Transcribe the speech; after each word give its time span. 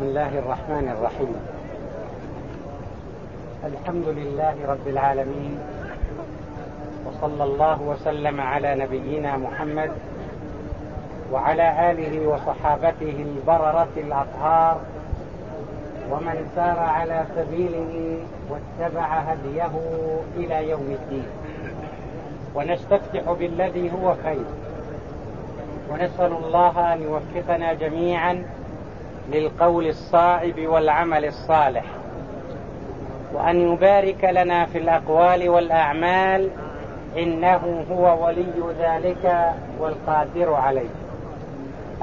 بسم 0.00 0.08
الله 0.08 0.38
الرحمن 0.38 0.88
الرحيم. 0.88 1.34
الحمد 3.64 4.08
لله 4.08 4.54
رب 4.68 4.86
العالمين. 4.88 5.58
وصلى 7.06 7.44
الله 7.44 7.82
وسلم 7.82 8.40
على 8.40 8.74
نبينا 8.74 9.36
محمد 9.36 9.90
وعلى 11.32 11.90
آله 11.90 12.28
وصحابته 12.28 13.24
البررة 13.28 13.94
الأطهار 13.96 14.80
ومن 16.10 16.36
سار 16.56 16.78
على 16.78 17.24
سبيله 17.36 18.18
واتبع 18.50 19.04
هديه 19.04 19.72
إلى 20.36 20.70
يوم 20.70 20.96
الدين. 21.00 21.28
ونستفتح 22.54 23.32
بالذي 23.32 23.92
هو 23.92 24.14
خير. 24.24 24.44
ونسأل 25.92 26.32
الله 26.44 26.94
أن 26.94 27.02
يوفقنا 27.02 27.72
جميعا 27.72 28.44
للقول 29.32 29.86
الصائب 29.86 30.68
والعمل 30.68 31.24
الصالح. 31.24 31.84
وأن 33.34 33.72
يبارك 33.72 34.24
لنا 34.24 34.66
في 34.66 34.78
الأقوال 34.78 35.48
والأعمال 35.48 36.50
إنه 37.18 37.84
هو 37.92 38.26
ولي 38.26 38.74
ذلك 38.80 39.52
والقادر 39.78 40.54
عليه. 40.54 40.90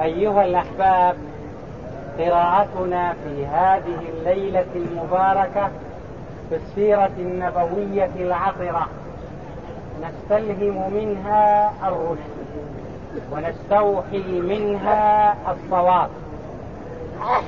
أيها 0.00 0.44
الأحباب 0.44 1.16
قراءتنا 2.18 3.12
في 3.12 3.46
هذه 3.46 3.98
الليلة 4.08 4.66
المباركة 4.76 5.70
في 6.48 6.56
السيرة 6.56 7.10
النبوية 7.18 8.10
العطرة. 8.16 8.88
نستلهم 10.02 10.94
منها 10.94 11.72
الرشد 11.88 12.38
ونستوحي 13.32 14.40
منها 14.40 15.34
الصواب. 15.52 16.08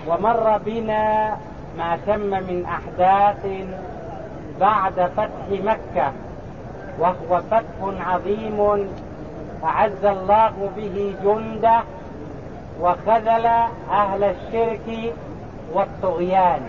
ومر 0.09 0.59
بنا 0.67 1.37
ما 1.79 1.99
تم 2.07 2.21
من 2.21 2.67
أحداث 2.67 3.47
بعد 4.61 5.11
فتح 5.17 5.49
مكة 5.51 6.13
وهو 6.99 7.41
فتح 7.51 8.07
عظيم 8.07 8.89
أعز 9.65 10.05
الله 10.05 10.71
به 10.77 11.15
جنده 11.25 11.81
وخذل 12.81 13.47
أهل 13.91 14.25
الشرك 14.25 15.15
والطغيان 15.75 16.61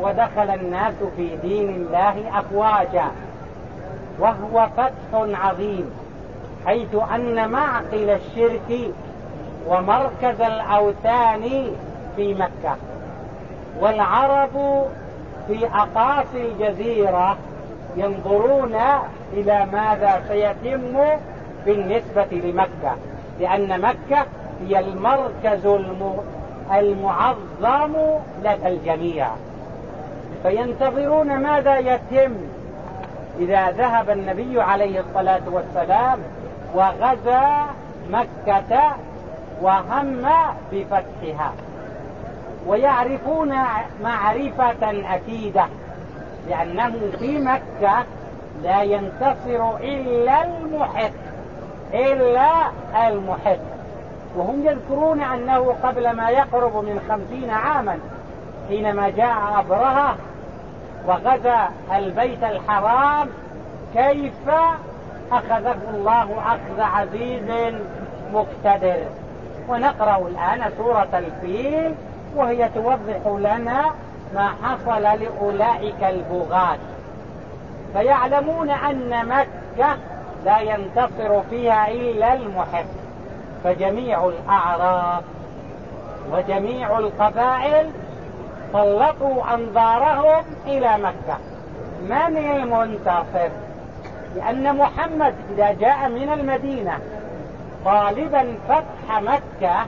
ودخل 0.00 0.50
الناس 0.50 0.94
في 1.16 1.36
دين 1.36 1.68
الله 1.68 2.38
أفواجا 2.38 3.06
وهو 4.18 4.68
فتح 4.76 5.40
عظيم 5.44 5.90
حيث 6.66 6.94
أن 7.14 7.50
معقل 7.50 8.10
الشرك 8.10 8.92
ومركز 9.68 10.40
الأوثان 10.40 11.70
في 12.16 12.34
مكة. 12.34 12.76
والعرب 13.80 14.84
في 15.46 15.66
أقاصي 15.66 16.48
الجزيرة 16.48 17.36
ينظرون 17.96 18.76
إلى 19.32 19.66
ماذا 19.72 20.22
سيتم 20.28 20.98
بالنسبة 21.66 22.26
لمكة 22.32 22.96
لأن 23.40 23.80
مكة 23.80 24.26
هي 24.66 24.78
المركز 24.78 25.66
المعظم 26.72 27.92
لدى 28.44 28.68
الجميع. 28.68 29.28
فينتظرون 30.42 31.36
ماذا 31.36 31.78
يتم؟ 31.78 32.34
إذا 33.38 33.70
ذهب 33.70 34.10
النبي 34.10 34.62
عليه 34.62 35.00
الصلاة 35.00 35.42
والسلام 35.52 36.18
وغزا 36.74 37.66
مكة 38.10 38.96
وهم 39.62 40.26
بفتحها. 40.72 41.52
ويعرفون 42.66 43.54
معرفة 44.02 45.14
أكيدة 45.14 45.66
لأنه 46.48 46.92
في 47.18 47.38
مكة 47.38 48.04
لا 48.62 48.82
ينتصر 48.82 49.76
إلا 49.76 50.44
المحق 50.44 51.10
إلا 51.94 52.50
المحق. 53.08 53.58
وهم 54.36 54.66
يذكرون 54.66 55.22
أنه 55.22 55.74
قبل 55.82 56.10
ما 56.10 56.30
يقرب 56.30 56.76
من 56.76 57.00
خمسين 57.08 57.50
عاما 57.50 57.98
حينما 58.68 59.10
جاء 59.10 59.36
أبرهة 59.58 60.16
وغزا 61.06 61.68
البيت 61.96 62.44
الحرام 62.44 63.28
كيف 63.94 64.48
أخذه 65.32 65.76
الله 65.94 66.38
أخذ 66.46 66.80
عزيز 66.80 67.74
مقتدر. 68.32 68.96
ونقرأ 69.68 70.18
الآن 70.28 70.70
سورة 70.76 71.08
الفيل. 71.14 71.94
وهي 72.36 72.68
توضح 72.74 73.26
لنا 73.26 73.84
ما 74.34 74.50
حصل 74.62 75.02
لأولئك 75.02 76.04
البغاة. 76.04 76.78
فيعلمون 77.92 78.70
أن 78.70 79.28
مكة 79.28 79.96
لا 80.44 80.60
ينتصر 80.60 81.42
فيها 81.50 81.88
إلا 81.88 82.34
المحب. 82.34 82.86
فجميع 83.64 84.28
الأعراف 84.28 85.22
وجميع 86.32 86.98
القبائل 86.98 87.90
سلطوا 88.72 89.54
أنظارهم 89.54 90.44
إلى 90.66 90.98
مكة. 90.98 91.38
من 92.02 92.36
المنتصر؟ 92.36 93.48
لأن 94.36 94.76
محمد 94.76 95.34
إذا 95.50 95.72
جاء 95.72 96.08
من 96.08 96.32
المدينة 96.32 96.98
طالبا 97.84 98.54
فتح 98.68 99.20
مكة 99.20 99.86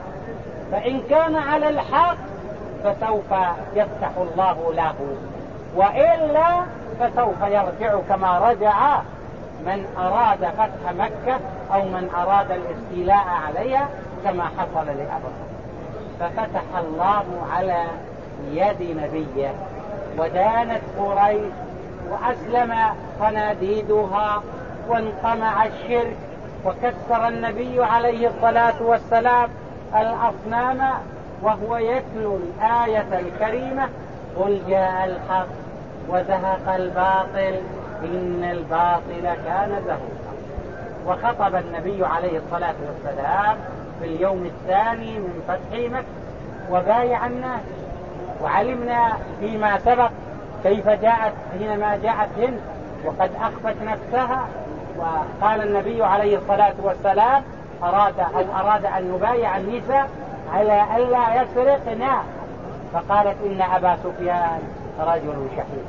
فإن 0.71 1.01
كان 1.09 1.35
على 1.35 1.69
الحق 1.69 2.17
فسوف 2.93 3.31
يفتح 3.75 4.09
الله 4.17 4.73
له. 4.73 4.95
وإلا 5.75 6.61
فسوف 6.99 7.41
يرجع 7.41 7.99
كما 8.09 8.39
رجع 8.39 8.99
من 9.65 9.85
أراد 9.97 10.45
فتح 10.45 10.91
مكة 10.97 11.39
أو 11.73 11.81
من 11.81 12.09
أراد 12.15 12.51
الاستيلاء 12.51 13.25
عليها 13.47 13.89
كما 14.23 14.43
حصل 14.43 14.85
لأبرهة 14.87 15.47
ففتح 16.19 16.77
الله 16.79 17.25
على 17.51 17.83
يد 18.51 18.97
نبيه. 18.97 19.53
ودانت 20.17 20.81
قريش 20.99 21.53
وأسلم 22.09 22.75
صناديدها 23.19 24.43
وانقمع 24.89 25.65
الشرك 25.65 26.17
وكسر 26.65 27.27
النبي 27.27 27.83
عليه 27.83 28.27
الصلاة 28.27 28.81
والسلام 28.81 29.49
الأصنام 29.95 30.93
وهو 31.41 31.77
يتلو 31.77 32.37
الآية 32.37 33.19
الكريمة 33.19 33.89
قل 34.39 34.61
جاء 34.67 35.05
الحق 35.05 35.47
وزهق 36.09 36.73
الباطل 36.75 37.55
إن 38.03 38.49
الباطل 38.51 39.35
كان 39.45 39.81
زهوقا. 39.87 40.27
وخطب 41.07 41.55
النبي 41.55 42.05
عليه 42.05 42.37
الصلاة 42.37 42.75
والسلام 42.87 43.57
في 43.99 44.05
اليوم 44.05 44.45
الثاني 44.45 45.19
من 45.19 45.43
فتح 45.47 45.79
مكة 45.91 46.05
وبايع 46.71 47.25
الناس. 47.25 47.61
وعلمنا 48.41 49.13
فيما 49.39 49.79
سبق 49.79 50.09
كيف 50.63 50.89
جاءت 50.89 51.33
حينما 51.51 51.97
جاءت 52.03 52.29
هند 52.37 52.59
وقد 53.05 53.31
أخفت 53.41 53.75
نفسها. 53.83 54.47
وقال 54.97 55.61
النبي 55.61 56.03
عليه 56.03 56.37
الصلاة 56.37 56.73
والسلام 56.83 57.43
أراد 57.83 58.19
أو 58.19 58.59
أراد 58.59 58.85
أن 58.85 59.15
يبايع 59.15 59.57
النساء 59.57 60.09
على 60.53 60.83
ألا 60.97 61.41
يسرقنا 61.41 62.23
فقالت 62.93 63.37
إن 63.45 63.61
أبا 63.61 63.97
سفيان 64.03 64.59
رجل 64.99 65.47
شحيح. 65.51 65.87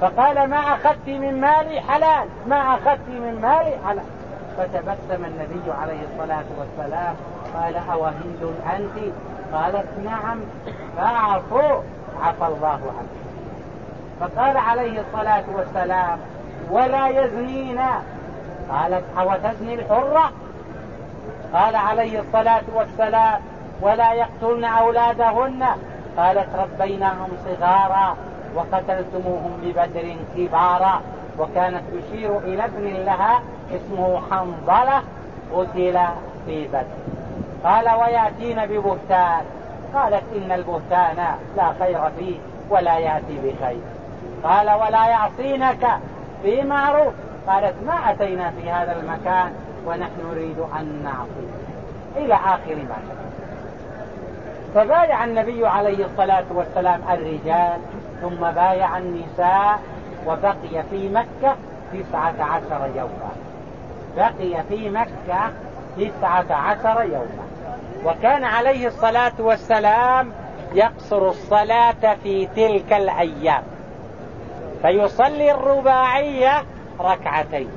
فقال 0.00 0.50
ما 0.50 0.56
أخذت 0.56 1.08
من 1.08 1.40
مالي 1.40 1.80
حلال. 1.80 2.28
ما 2.46 2.56
أخذت 2.56 3.08
من 3.08 3.38
مالي 3.42 3.76
حلال. 3.86 4.04
فتبسم 4.56 5.24
النبي 5.24 5.72
عليه 5.82 6.00
الصلاة 6.12 6.44
والسلام. 6.58 7.14
قال 7.54 7.76
أوهند 7.92 8.54
أنت؟ 8.76 9.14
قالت 9.52 9.88
نعم. 10.04 10.40
فاعفوا 10.96 11.82
عفى 12.22 12.46
الله 12.46 12.80
عنك. 12.98 13.18
فقال 14.20 14.56
عليه 14.56 15.00
الصلاة 15.00 15.44
والسلام 15.56 16.18
ولا 16.70 17.08
يزنين. 17.08 17.80
قالت 18.70 19.04
أو 19.18 19.34
تزني 19.34 19.74
الحرة؟ 19.74 20.32
قال 21.54 21.76
عليه 21.76 22.20
الصلاة 22.20 22.62
والسلام 22.74 23.40
ولا 23.82 24.12
يقتلن 24.12 24.64
أولادهن. 24.64 25.64
قالت 26.16 26.48
ربيناهم 26.56 27.28
صغارا 27.44 28.16
وقتلتموهم 28.54 29.60
ببدر 29.62 30.16
كبارا. 30.36 31.00
وكانت 31.38 31.82
تشير 31.92 32.38
إلى 32.38 32.64
ابن 32.64 32.84
لها 32.84 33.42
اسمه 33.70 34.20
حنظلة 34.30 35.02
قتل 35.54 35.98
في 36.46 36.68
بدر. 36.68 36.84
قال 37.64 37.84
ويأتين 37.84 38.66
ببهتان. 38.66 39.44
قالت 39.94 40.22
إن 40.36 40.52
البهتان 40.52 41.24
لا 41.56 41.72
خير 41.80 42.10
فيه 42.18 42.36
ولا 42.70 42.98
يأتي 42.98 43.38
بخير. 43.44 43.80
قال 44.44 44.70
ولا 44.70 45.06
يعصينك. 45.06 45.98
في 46.42 46.62
معروف 46.62 47.14
قالت 47.46 47.74
ما 47.86 48.10
أتينا 48.10 48.50
في 48.50 48.70
هذا 48.70 48.92
المكان 49.00 49.52
ونحن 49.86 50.30
نريد 50.30 50.58
أن 50.80 51.02
نعصي 51.04 51.48
إلى 52.16 52.34
آخر 52.34 52.76
ما 52.76 52.96
شاء 53.08 53.28
فبايع 54.74 55.24
النبي 55.24 55.66
عليه 55.66 56.04
الصلاة 56.04 56.44
والسلام 56.50 57.00
الرجال 57.10 57.80
ثم 58.20 58.50
بايع 58.50 58.98
النساء 58.98 59.80
وبقي 60.26 60.82
في 60.90 61.08
مكة 61.08 61.56
تسعة 61.92 62.34
عشر 62.40 62.90
يوما. 62.96 63.30
بقي 64.16 64.62
في 64.68 64.90
مكة 64.90 65.50
تسعة 65.96 66.54
عشر 66.54 67.02
يوما. 67.02 67.48
وكان 68.04 68.44
عليه 68.44 68.86
الصلاة 68.86 69.32
والسلام 69.38 70.32
يقصر 70.74 71.28
الصلاة 71.28 72.14
في 72.22 72.46
تلك 72.46 72.92
الأيام. 72.92 73.62
فيصلي 74.82 75.52
الرباعية 75.52 76.62
ركعتين. 77.00 77.68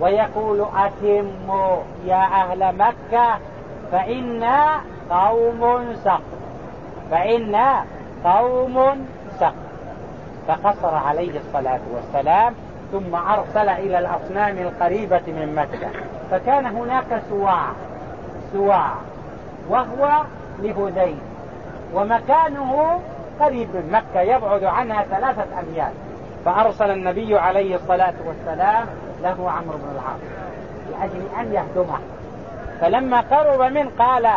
ويقول 0.00 0.66
أتموا 0.76 1.76
يا 2.06 2.22
أهل 2.22 2.76
مكة 2.76 3.38
فإنا 3.92 4.80
قوم 5.10 5.94
سقط. 6.04 6.20
فإنا 7.10 7.84
قوم 8.24 9.06
سقط. 9.40 9.54
فقصر 10.48 10.94
عليه 10.94 11.38
الصلاة 11.38 11.80
والسلام 11.94 12.54
ثم 12.92 13.14
أرسل 13.14 13.68
إلى 13.68 13.98
الأصنام 13.98 14.58
القريبة 14.58 15.22
من 15.26 15.54
مكة. 15.54 15.88
فكان 16.30 16.66
هناك 16.66 17.22
سواع 17.30 17.66
سواع 18.52 18.90
وهو 19.68 20.22
لهذين 20.58 21.20
ومكانه 21.94 23.00
قريب 23.40 23.68
من 23.68 23.90
مكة 23.92 24.20
يبعد 24.20 24.64
عنها 24.64 25.02
ثلاثة 25.02 25.46
أميال. 25.60 25.92
فأرسل 26.44 26.90
النبي 26.90 27.38
عليه 27.38 27.76
الصلاة 27.76 28.14
والسلام 28.26 28.86
له 29.22 29.50
عمرو 29.50 29.78
بن 29.78 29.90
العاص 29.94 30.20
لأجل 30.90 31.22
أن 31.40 31.54
يهدمه. 31.54 31.98
فلما 32.80 33.20
قرب 33.20 33.72
منه 33.72 33.90
قال 33.98 34.28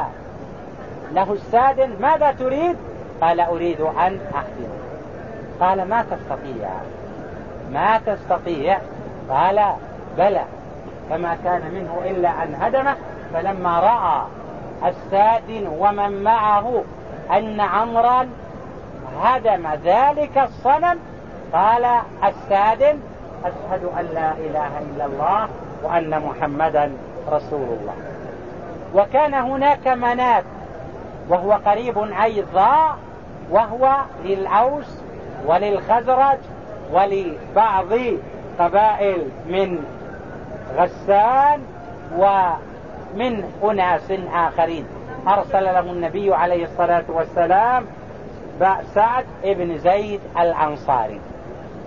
له 1.13 1.34
السادن 1.34 1.90
ماذا 2.02 2.31
تريد؟ 2.31 2.75
قال 3.22 3.40
أريد 3.40 3.81
أن 3.81 4.19
أهدم 4.36 4.69
قال 5.60 5.90
ما 5.90 6.02
تستطيع. 6.02 6.69
ما 7.72 7.98
تستطيع؟ 7.98 8.80
قال 9.30 9.62
بلى. 10.18 10.44
فما 11.10 11.38
كان 11.44 11.62
منه 11.74 12.02
إلا 12.06 12.44
أن 12.44 12.56
هدمه 12.62 12.96
فلما 13.34 13.80
رأى 13.80 14.22
السادن 14.90 15.68
ومن 15.68 16.24
معه 16.24 16.84
أن 17.31 17.60
عمرا 17.62 18.28
هدم 19.24 19.68
ذلك 19.84 20.38
الصنم 20.38 21.00
قال 21.54 21.86
السادن 22.24 23.00
أشهد 23.46 23.84
أن 24.00 24.06
لا 24.13 24.31
إله 24.31 24.80
إلا 24.80 25.06
الله 25.06 25.48
وأن 25.84 26.22
محمدا 26.22 26.92
رسول 27.31 27.68
الله. 27.80 27.94
وكان 28.96 29.34
هناك 29.34 29.88
منات 29.88 30.44
وهو 31.30 31.54
قريب 31.54 31.98
أيضا 31.98 32.98
وهو 33.51 33.95
للأوس 34.24 35.01
وللخزرج 35.45 36.38
ولبعض 36.92 37.94
قبائل 38.60 39.30
من 39.48 39.86
غسان 40.77 41.62
ومن 42.18 43.44
أناس 43.63 44.12
آخرين. 44.33 44.86
أرسل 45.27 45.63
له 45.63 45.80
النبي 45.80 46.33
عليه 46.36 46.63
الصلاة 46.66 47.04
والسلام 47.10 47.86
سعد 48.94 49.25
ابن 49.44 49.78
زيد 49.78 50.19
الأنصاري 50.39 51.19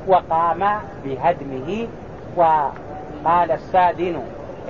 وقام 0.06 0.64
بهدمه 1.04 1.88
وقال 2.36 3.50
السادن 3.50 4.20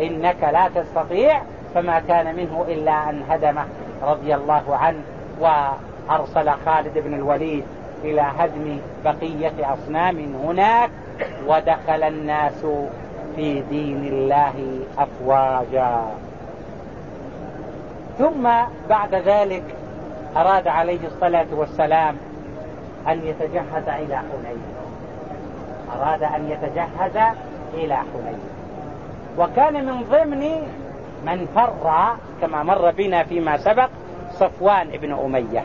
إنك 0.01 0.43
لا 0.53 0.69
تستطيع 0.75 1.43
فما 1.75 2.01
كان 2.01 2.37
منه 2.37 2.65
إلا 2.69 3.11
أن 3.11 3.23
هدمه. 3.29 3.67
رضي 4.03 4.35
الله 4.35 4.77
عنه 4.77 5.03
وأرسل 5.41 6.51
خالد 6.67 6.99
بن 6.99 7.15
الوليد 7.15 7.65
إلى 8.05 8.21
هدم 8.21 8.79
بقية 9.05 9.75
أصنام 9.75 10.35
هناك 10.45 10.91
ودخل 11.47 12.03
الناس 12.03 12.67
في 13.37 13.61
دين 13.61 14.07
الله 14.07 14.81
أفواجا. 14.99 16.05
ثم 18.19 18.49
بعد 18.89 19.15
ذلك 19.15 19.65
أراد 20.37 20.69
عليه 20.69 21.07
الصلاة 21.07 21.47
والسلام 21.53 22.17
أن 23.09 23.21
يتجهز 23.25 23.89
إلى 23.89 24.17
حنين. 24.17 24.63
أراد 25.97 26.23
أن 26.23 26.51
يتجهز 26.51 27.35
إلى 27.75 27.97
حنين. 27.97 28.41
وكان 29.39 29.87
من 29.87 30.03
ضمن 30.11 30.69
من 31.27 31.49
فر 31.55 32.17
كما 32.41 32.63
مر 32.63 32.91
بنا 32.91 33.23
فيما 33.25 33.57
سبق 33.57 33.89
صفوان 34.33 34.89
بن 34.89 35.13
أمية. 35.13 35.65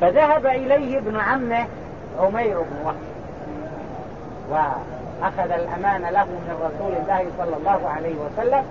فذهب 0.00 0.46
إليه 0.46 0.98
ابن 0.98 1.16
عمه 1.16 1.66
عمير 2.20 2.60
بن 2.60 2.76
وهب 2.84 2.96
وأخذ 4.50 5.50
الأمان 5.50 6.02
له 6.02 6.24
من 6.24 6.56
رسول 6.60 6.92
الله 7.02 7.26
صلى 7.38 7.56
الله 7.56 7.88
عليه 7.88 8.14
وسلم 8.14 8.64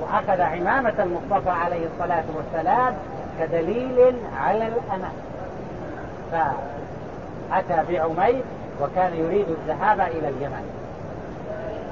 وأخذ 0.00 0.40
عمامة 0.40 0.94
المصطفى 0.98 1.50
عليه 1.50 1.86
الصلاة 1.86 2.24
والسلام 2.36 2.94
كدليل 3.40 4.14
على 4.40 4.68
الأمان. 4.68 5.12
فأتى 6.32 7.92
بعمير 7.92 8.42
وكان 8.82 9.14
يريد 9.14 9.46
الذهاب 9.48 10.00
إلى 10.00 10.28
اليمن. 10.28 10.64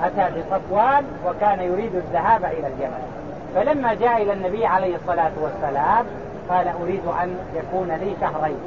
أتى 0.03 0.41
بصفوان 0.41 1.05
وكان 1.27 1.61
يريد 1.61 1.95
الذهاب 1.95 2.45
إلى 2.45 2.67
اليمن. 2.67 3.16
فلما 3.55 3.95
جاء 3.95 4.23
إلى 4.23 4.33
النبي 4.33 4.67
عليه 4.67 4.97
الصلاة 4.97 5.33
والسلام 5.41 6.07
قال 6.49 6.69
أريد 6.83 7.07
أن 7.23 7.39
يكون 7.55 7.89
لي 7.91 8.17
شهرين 8.21 8.59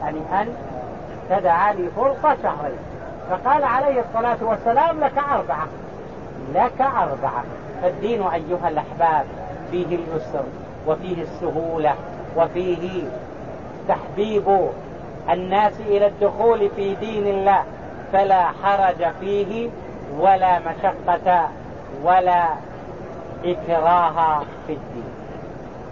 يعني 0.00 0.18
أن 0.32 0.54
تدعى 1.30 1.74
لي 1.74 1.88
فرصة 1.96 2.36
شهرين. 2.42 2.78
فقال 3.30 3.64
عليه 3.64 4.00
الصلاة 4.00 4.36
والسلام 4.42 5.00
لك 5.00 5.18
أربعة. 5.18 5.66
لك 6.54 6.80
أربعة. 6.80 7.44
فالدين 7.82 8.22
أيها 8.22 8.68
الأحباب 8.68 9.26
فيه 9.70 9.86
اليسر 9.86 10.44
وفيه 10.86 11.22
السهولة 11.22 11.94
وفيه 12.36 13.02
تحبيب 13.88 14.68
الناس 15.30 15.80
إلى 15.80 16.06
الدخول 16.06 16.70
في 16.76 16.94
دين 16.94 17.26
الله. 17.26 17.62
فلا 18.12 18.44
حرج 18.62 19.06
فيه 19.20 19.70
ولا 20.18 20.58
مشقة 20.58 21.48
ولا 22.02 22.44
إكراها 23.44 24.44
في 24.66 24.72
الدين. 24.72 25.12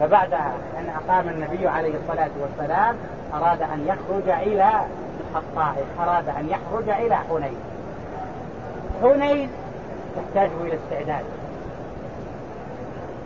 فبعد 0.01 0.33
أن 0.79 0.91
أقام 0.97 1.29
النبي 1.29 1.69
عليه 1.69 1.95
الصلاة 1.97 2.31
والسلام 2.41 2.97
أراد 3.35 3.63
أن 3.63 3.87
يخرج 3.87 4.29
إلى 4.29 4.71
الطائف 5.37 5.87
أراد 6.01 6.29
أن 6.29 6.49
يخرج 6.49 6.89
إلى 6.89 7.17
حنين. 7.17 7.57
حنين 9.03 9.51
تحتاج 10.17 10.51
إلى 10.61 10.75
استعداد. 10.75 11.25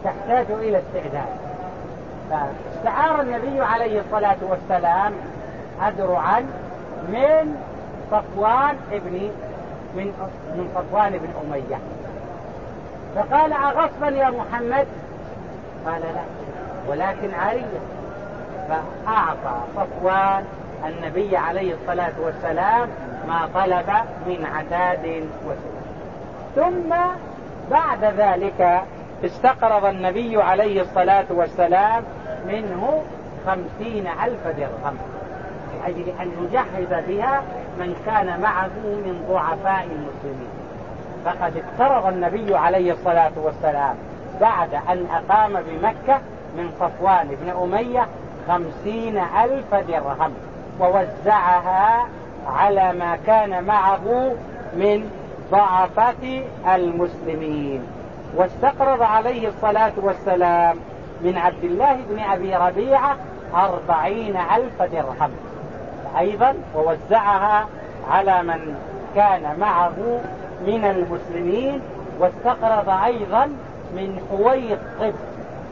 تحتاج 0.04 0.46
إلى 0.50 0.78
استعداد. 0.78 1.28
فاستعار 2.30 3.20
النبي 3.20 3.60
عليه 3.60 4.00
الصلاة 4.00 4.36
والسلام 4.42 5.12
أدرعا 5.82 6.40
من 7.08 7.56
صفوان 8.10 8.76
ابن 8.92 9.30
من 9.94 10.06
من 10.56 10.70
صفوان 10.74 11.12
بن 11.12 11.28
أمية. 11.44 11.78
فقال 13.16 13.52
أغصبا 13.52 14.08
يا 14.08 14.30
محمد؟ 14.30 14.86
قال 15.86 16.00
لا 16.00 16.22
ولكن 16.88 17.34
عارية. 17.34 17.80
فأعطى 18.68 19.60
صفوان 19.76 20.44
النبي 20.86 21.36
عليه 21.36 21.74
الصلاة 21.74 22.12
والسلام 22.20 22.88
ما 23.28 23.48
طلب 23.54 23.90
من 24.26 24.46
عتاد 24.46 25.28
وسوء. 25.44 25.80
ثم 26.56 26.94
بعد 27.70 28.04
ذلك 28.04 28.82
استقرض 29.24 29.84
النبي 29.84 30.42
عليه 30.42 30.82
الصلاة 30.82 31.26
والسلام 31.30 32.04
منه 32.46 33.02
خمسين 33.46 34.06
ألف 34.06 34.46
درهم 34.46 34.96
لأجل 35.74 36.12
أن 36.20 36.32
يجهز 36.44 37.04
بها 37.08 37.42
من 37.78 37.96
كان 38.06 38.40
معه 38.40 38.70
من 38.84 39.24
ضعفاء 39.28 39.84
المسلمين. 39.84 40.59
فقد 41.24 41.52
اقترض 41.56 42.06
النبي 42.06 42.56
عليه 42.56 42.92
الصلاة 42.92 43.32
والسلام 43.36 43.94
بعد 44.40 44.74
أن 44.74 45.06
أقام 45.12 45.52
بمكة 45.52 46.18
من 46.56 46.70
صفوان 46.80 47.28
بن 47.42 47.50
أمية 47.62 48.06
خمسين 48.48 49.18
ألف 49.18 49.74
درهم 49.74 50.32
ووزعها 50.80 52.06
على 52.46 52.92
ما 52.92 53.18
كان 53.26 53.64
معه 53.64 54.32
من 54.76 55.10
ضعفة 55.50 56.42
المسلمين. 56.74 57.82
واستقرض 58.36 59.02
عليه 59.02 59.48
الصلاة 59.48 59.92
والسلام 59.96 60.76
من 61.22 61.38
عبد 61.38 61.64
الله 61.64 61.96
بن 62.10 62.18
أبي 62.18 62.56
ربيعة 62.56 63.16
أربعين 63.54 64.36
ألف 64.36 64.82
درهم. 64.82 65.30
أيضا 66.18 66.54
ووزعها 66.74 67.66
على 68.10 68.42
من 68.42 68.76
كان 69.16 69.56
معه 69.60 70.20
من 70.66 70.84
المسلمين 70.84 71.80
واستقرض 72.18 72.88
أيضا 72.88 73.46
من 73.92 74.20
حويطب 74.30 75.14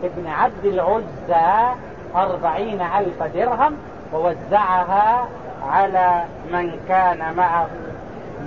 ابن 0.04 0.26
عبد 0.26 0.64
العزى 0.64 1.74
أربعين 2.16 2.80
ألف 2.80 3.22
درهم 3.22 3.76
ووزعها 4.12 5.28
على 5.70 6.24
من 6.52 6.80
كان 6.88 7.34
معه 7.36 7.66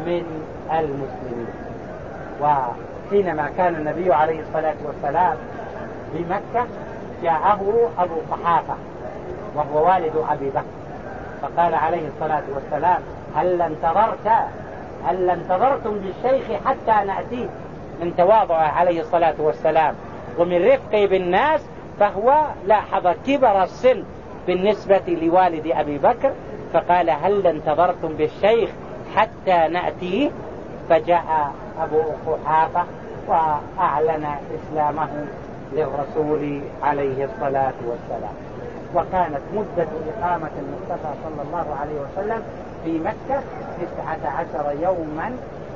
من 0.05 0.45
المسلمين. 0.71 1.47
وحينما 2.41 3.49
كان 3.57 3.75
النبي 3.75 4.13
عليه 4.13 4.41
الصلاة 4.41 4.75
والسلام 4.85 5.37
بمكة 6.13 6.67
جاءه 7.23 7.89
أبو 7.99 8.15
قحافة 8.31 8.73
وهو 9.55 9.87
والد 9.87 10.13
أبي 10.29 10.49
بكر. 10.49 10.63
فقال 11.41 11.75
عليه 11.75 12.07
الصلاة 12.07 12.43
والسلام 12.55 13.01
هل 13.35 13.61
انتظرت 13.61 14.31
هل 15.05 15.29
انتظرتم 15.29 15.91
بالشيخ 15.91 16.43
حتى 16.65 17.07
نأتيه؟ 17.07 17.47
من 18.01 18.15
تواضعه 18.17 18.67
عليه 18.67 19.01
الصلاة 19.01 19.35
والسلام 19.39 19.95
ومن 20.37 20.65
رفقه 20.65 21.05
بالناس 21.05 21.61
فهو 21.99 22.41
لاحظ 22.67 23.07
كبر 23.27 23.63
السن 23.63 24.03
بالنسبة 24.47 25.01
لوالد 25.07 25.67
أبي 25.67 25.97
بكر 25.97 26.31
فقال 26.73 27.09
هل 27.09 27.47
انتظرتم 27.47 28.07
بالشيخ 28.07 28.69
حتى 29.15 29.67
نأتيه؟ 29.67 30.31
فجاء 30.89 31.51
أبو 31.79 32.01
قحافة 32.27 32.83
وأعلن 33.27 34.25
إسلامه 34.55 35.09
للرسول 35.73 36.61
عليه 36.83 37.25
الصلاة 37.25 37.73
والسلام. 37.87 38.33
وكانت 38.95 39.41
مدة 39.53 39.87
إقامة 40.07 40.49
المصطفى 40.59 41.13
صلى 41.23 41.41
الله 41.47 41.75
عليه 41.81 41.99
وسلم 42.01 42.43
في 42.83 42.99
مكة 42.99 43.41
تسعة 43.81 44.31
عشر 44.31 44.81
يوما 44.81 45.31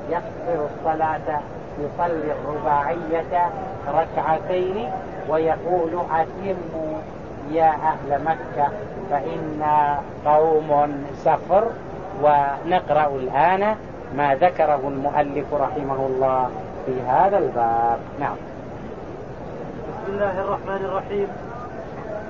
يقصر 0.09 0.65
الصلاة 0.65 1.39
يصلي 1.79 2.31
الرباعية 2.31 3.49
ركعتين 3.87 4.89
ويقول 5.29 6.03
أتموا 6.11 6.97
يا 7.51 7.69
أهل 7.69 8.23
مكة 8.23 8.69
فإنا 9.11 9.99
قوم 10.25 11.03
سفر 11.23 11.67
ونقرأ 12.23 13.07
الآن 13.07 13.75
ما 14.17 14.35
ذكره 14.35 14.81
المؤلف 14.87 15.53
رحمه 15.53 16.05
الله 16.05 16.49
في 16.85 17.01
هذا 17.01 17.37
الباب. 17.37 17.99
نعم. 18.19 18.35
بسم 19.87 20.13
الله 20.13 20.41
الرحمن 20.41 20.85
الرحيم. 20.85 21.27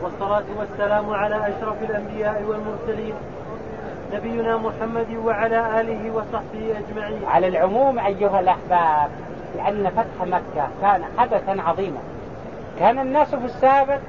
والصلاة 0.02 0.44
والسلام 0.60 1.10
على 1.10 1.36
أشرف 1.36 1.84
الأنبياء 1.90 2.44
والمرسلين 2.44 3.14
نبينا 4.14 4.58
محمد 4.58 5.08
وعلى 5.26 5.82
آله 5.82 6.12
وصحبه 6.12 6.78
أجمعين. 6.80 7.26
على 7.28 7.48
العموم 7.48 8.00
أيها 8.00 8.40
الأحباب 8.40 9.10
لأن 9.56 9.90
فتح 9.90 10.28
مكة 10.28 10.68
كان 10.82 11.04
حدثا 11.18 11.62
عظيما. 11.62 12.00
كان 12.80 13.00
الناس 13.00 13.36
في 13.36 13.46
السابق 13.46 14.00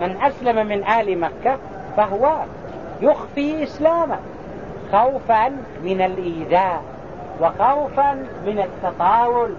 من 0.00 0.16
أسلم 0.22 0.66
من 0.66 0.84
آل 0.84 1.18
مكة 1.20 1.56
فهو 1.96 2.36
يخفي 3.00 3.62
إسلامه 3.62 4.18
خوفا 4.92 5.48
من 5.82 6.00
الإيذاء 6.00 6.82
وخوفا 7.40 8.12
من 8.46 8.58
التطاول 8.58 9.50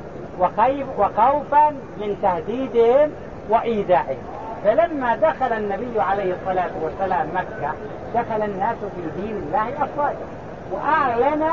وخوفا 0.98 1.70
من 2.00 2.18
تهديدهم 2.22 3.12
وإيذائهم. 3.50 4.37
فلما 4.64 5.16
دخل 5.16 5.54
النبي 5.54 6.02
عليه 6.02 6.34
الصلاة 6.34 6.72
والسلام 6.82 7.28
مكة 7.36 7.74
دخل 8.16 8.42
الناس 8.42 8.76
في 8.96 9.22
دين 9.22 9.36
الله 9.36 9.84
أفواجا 9.84 10.26
وأعلن 10.72 11.44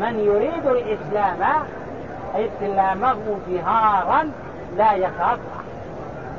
من 0.00 0.18
يريد 0.18 0.66
الإسلام 0.66 1.66
إسلامه 2.34 3.16
جهارا 3.48 4.30
لا 4.76 4.92
يخاف. 4.92 5.38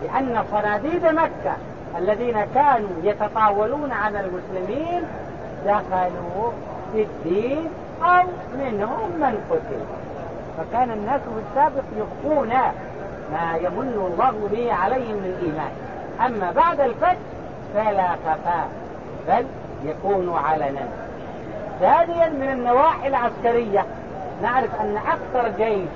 لأن 0.02 0.44
صناديد 0.52 1.06
مكة 1.06 1.56
الذين 1.98 2.46
كانوا 2.56 2.90
يتطاولون 3.04 3.92
على 3.92 4.20
المسلمين 4.20 5.04
دخلوا 5.66 6.52
في 6.94 7.02
الدين 7.04 7.70
أو 8.04 8.24
منهم 8.58 9.10
من 9.20 9.38
قتل. 9.50 9.82
فكان 10.58 10.92
الناس 10.92 11.22
في 11.22 11.42
السابق 11.50 11.84
يخفون 11.98 12.50
ما 13.32 13.58
يمن 13.62 14.12
الله 14.14 14.50
به 14.52 14.74
عليهم 14.74 15.16
من 15.16 15.36
الإيمان 15.40 15.87
أما 16.26 16.52
بعد 16.52 16.80
الفتح 16.80 17.18
فلا 17.74 18.10
خفاء 18.12 18.70
بل 19.28 19.46
يكون 19.86 20.38
علنا. 20.46 20.88
ثانيا 21.80 22.30
من 22.30 22.50
النواحي 22.52 23.08
العسكرية 23.08 23.86
نعرف 24.42 24.82
أن 24.82 24.98
أكثر 24.98 25.50
جيش 25.58 25.90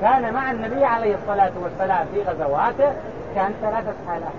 كان 0.00 0.34
مع 0.34 0.50
النبي 0.50 0.84
عليه 0.84 1.14
الصلاة 1.14 1.52
والسلام 1.62 2.06
في 2.14 2.22
غزواته 2.22 2.92
كان 3.34 3.54
ثلاثة 3.62 3.94
آلاف. 4.08 4.32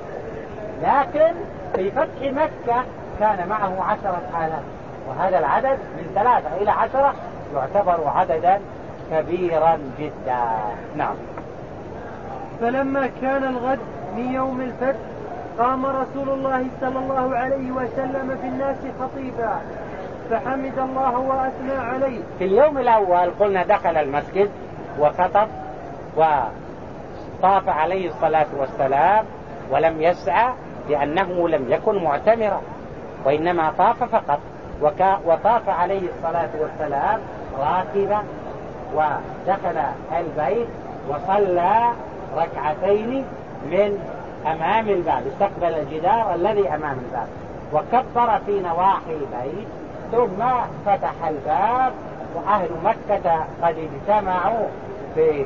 لكن 0.84 1.34
في 1.76 1.92
فتح 1.92 2.22
مكة 2.22 2.84
كان 3.20 3.48
معه 3.50 3.84
عشرة 3.84 4.22
آلاف 4.46 4.64
وهذا 5.08 5.40
العدد 5.40 5.78
من 5.98 6.12
ثلاثة 6.16 6.58
إلى 6.62 6.72
عشرة 6.72 7.14
يعتبر 7.56 8.08
عددا 8.08 8.60
كبيرا 9.12 9.78
جدا. 10.00 10.44
نعم. 10.96 11.16
فلما 12.62 13.10
كان 13.22 13.44
الغد 13.44 13.80
من 14.16 14.32
يوم 14.34 14.62
الفتح 14.62 15.13
قام 15.60 15.86
رسول 15.86 16.30
الله 16.30 16.66
صلى 16.82 17.00
الله 17.00 17.36
عليه 17.36 17.72
وسلم 17.72 18.38
في 18.42 18.48
الناس 18.48 18.78
خطيبا 19.00 19.58
فحمد 20.30 20.80
الله 20.80 21.20
وأثنى 21.20 21.74
عليه. 21.74 22.20
في 22.40 22.46
اليوم 22.46 22.78
الأول 22.78 23.30
قلنا 23.40 23.64
دخل 23.64 23.98
المسجد 23.98 24.50
وخطب 25.00 25.48
وطاف 26.18 27.70
عليه 27.70 28.10
الصلاة 28.10 28.48
والسلام 28.60 29.26
ولم 29.72 30.02
يسعى 30.02 30.54
لأنه 30.90 31.50
لم 31.50 31.72
يكن 31.72 32.04
معتمرا 32.04 32.62
وإنما 33.26 33.72
طاف 33.78 34.04
فقط. 34.04 34.40
وطاف 35.26 35.70
عليه 35.70 36.10
الصلاة 36.10 36.50
والسلام 36.60 37.20
راكبا 37.60 38.24
ودخل 38.96 39.82
البيت 40.18 40.68
وصلى 41.10 41.92
ركعتين 42.38 43.26
من 43.66 44.00
أمام 44.46 44.90
الباب 44.90 45.24
استقبل 45.28 45.74
الجدار 45.74 46.36
الذي 46.36 46.70
أمام 46.70 46.98
الباب. 47.06 47.28
وكبر 47.74 48.40
في 48.46 48.60
نواحي 48.60 49.12
البيت 49.12 49.68
ثم 50.12 50.44
فتح 50.86 51.28
الباب 51.28 51.94
وأهل 52.36 52.70
مكة 52.84 53.46
قد 53.64 53.76
اجتمعوا 53.78 54.68
في 55.16 55.46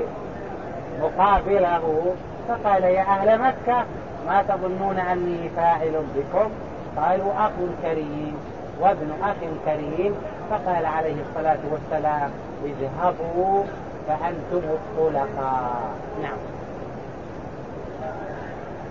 مقابله. 1.02 2.16
فقال 2.48 2.84
يا 2.84 3.02
أهل 3.02 3.42
مكة 3.42 3.86
ما 4.28 4.44
تظنون 4.48 5.00
أني 5.00 5.50
فاعل 5.56 6.04
بكم؟ 6.16 6.50
قالوا 6.98 7.32
أخ 7.38 7.52
كريم 7.84 8.36
وابن 8.82 9.12
أخ 9.24 9.36
كريم. 9.66 10.16
فقال 10.50 10.86
عليه 10.86 11.16
الصلاة 11.30 11.60
والسلام 11.72 12.32
اذهبوا 12.66 13.64
فأنتم 14.08 14.68
الطلقاء 14.70 15.90
نعم. 16.22 16.57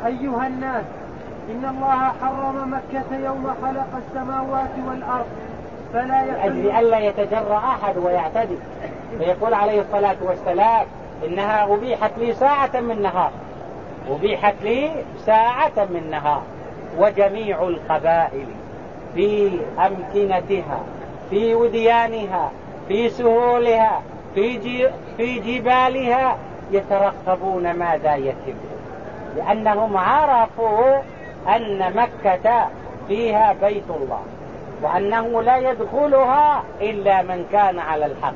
أيها 0.07 0.47
الناس 0.47 0.85
إن 1.51 1.65
الله 1.65 2.13
حرم 2.23 2.75
مكة 2.75 3.17
يوم 3.25 3.55
خلق 3.63 3.87
السماوات 3.97 4.71
والأرض 4.89 5.27
فلا 5.93 6.25
يحل 6.25 6.53
لئلا 6.53 6.99
يتجرأ 6.99 7.59
أحد 7.59 7.99
ويعتدي. 7.99 8.57
فيقول 9.19 9.55
عليه 9.55 9.81
الصلاة 9.81 10.17
والسلام 10.23 10.87
إنها 11.27 11.75
أبيحت 11.75 12.11
لي 12.19 12.33
ساعة 12.33 12.81
من 12.81 13.03
نهار. 13.03 13.31
أبيحت 14.11 14.55
لي 14.63 14.91
ساعة 15.19 15.87
من 15.91 16.11
نهار. 16.11 16.43
وجميع 16.99 17.63
القبائل 17.63 18.47
في 19.15 19.61
أمكنتها 19.79 20.81
في 21.31 21.55
وديانها 21.55 22.51
في 22.89 23.09
سهولها 23.09 24.03
في, 24.35 24.57
جي 24.57 24.89
في 25.17 25.39
جبالها 25.39 26.37
يترقبون 26.71 27.73
ماذا 27.73 28.17
يتم. 28.17 28.76
لأنهم 29.37 29.97
عرفوا 29.97 30.99
أن 31.57 31.93
مكة 31.97 32.69
فيها 33.09 33.53
بيت 33.53 33.91
الله 33.91 34.23
وأنه 34.83 35.43
لا 35.43 35.57
يدخلها 35.57 36.63
إلا 36.81 37.23
من 37.23 37.47
كان 37.53 37.79
على 37.79 38.07
الحق. 38.07 38.35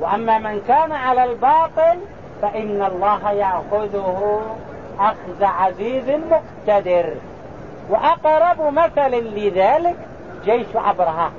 وأما 0.00 0.38
من 0.38 0.60
كان 0.68 0.92
على 0.92 1.24
الباطل 1.24 1.98
فإن 2.42 2.82
الله 2.82 3.30
يأخذه 3.30 4.40
أخذ 4.98 5.44
عزيز 5.44 6.04
مقتدر. 6.10 7.14
وأقرب 7.90 8.72
مثل 8.72 9.10
لذلك 9.10 9.96
جيش 10.44 10.66
أبرهة 10.74 11.30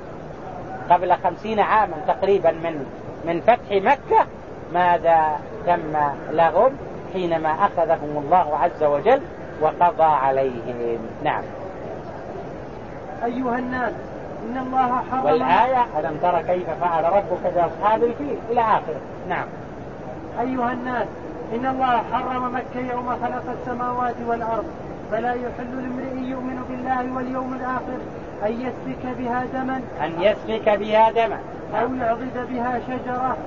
قبل 0.90 1.14
خمسين 1.14 1.60
عاما 1.60 1.94
تقريبا 2.08 2.52
من 2.52 2.86
من 3.26 3.42
فتح 3.42 3.72
مكة 3.72 4.26
ماذا 4.74 5.40
تم 5.68 5.98
لهم؟ 6.32 6.78
حينما 7.14 7.50
أخذهم 7.50 8.24
الله 8.26 8.58
عز 8.58 8.84
وجل 8.84 9.22
وقضى 9.62 10.04
عليهم. 10.04 11.00
نعم. 11.24 11.44
أيها 13.26 13.60
الناس 13.60 13.94
إن 14.46 14.58
الله 14.58 15.02
حرم 15.12 15.26
والآية 15.26 15.86
ألم 16.00 16.18
ترى 16.22 16.44
كيف 16.44 16.70
فعل 16.70 17.04
ربك 17.04 17.54
بأصحاب 17.56 18.04
الفيل؟ 18.04 18.38
إلى 18.50 18.62
آخره. 18.62 19.02
نعم. 19.30 19.46
أيها 20.40 20.72
الناس 20.72 21.08
إن 21.56 21.66
الله 21.66 22.04
حرم 22.14 22.56
مكة 22.56 22.94
يوم 22.94 23.10
خلق 23.10 23.44
السماوات 23.60 24.16
والأرض 24.28 24.66
فلا 25.12 25.34
يحل 25.34 25.82
لامرئ 25.84 26.30
يؤمن 26.30 26.64
بالله 26.70 27.16
واليوم 27.16 27.54
الآخر 27.54 28.00
أن 28.46 28.62
يسفك 28.62 29.18
بها 29.18 29.46
دما 29.54 29.82
أن 30.02 30.22
يسفك 30.22 30.70
بها 30.70 31.12
دما. 31.12 31.40
أو 31.82 31.94
يعضد 31.94 32.48
بها 32.50 32.80
شجرة 32.88 33.38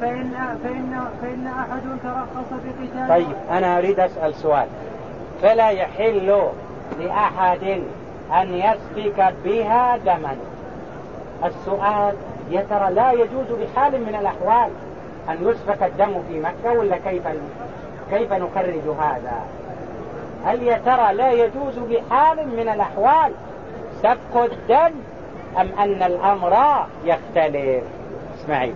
فإن 0.00 0.58
فإن 0.64 1.04
فإن 1.22 1.46
أحد 1.46 1.82
ترخص 2.02 2.50
بقتال 2.50 3.08
طيب 3.08 3.36
أنا 3.50 3.78
أريد 3.78 4.00
أسأل 4.00 4.34
سؤال. 4.34 4.66
فلا 5.42 5.68
يحل 5.68 6.42
لأحد 7.00 7.82
أن 8.32 8.54
يسفك 8.54 9.34
بها 9.44 9.96
دما. 9.96 10.36
السؤال 11.44 12.14
يا 12.50 12.64
ترى 12.70 12.90
لا 12.90 13.12
يجوز 13.12 13.46
بحال 13.60 14.00
من 14.00 14.14
الأحوال 14.20 14.70
أن 15.28 15.36
يسفك 15.40 15.82
الدم 15.82 16.22
في 16.28 16.40
مكة 16.40 16.78
ولا 16.78 16.96
كيف 16.96 17.22
كيف 18.10 18.32
نخرج 18.32 18.96
هذا؟ 19.00 19.42
هل 20.44 20.62
يا 20.62 20.80
ترى 20.86 21.14
لا 21.14 21.32
يجوز 21.32 21.78
بحال 21.78 22.48
من 22.48 22.68
الأحوال 22.68 23.32
سفك 24.02 24.52
الدم 24.52 24.94
أم 25.60 25.68
أن 25.78 26.02
الأمر 26.02 26.56
يختلف؟ 27.04 27.84
اسمعي. 28.34 28.72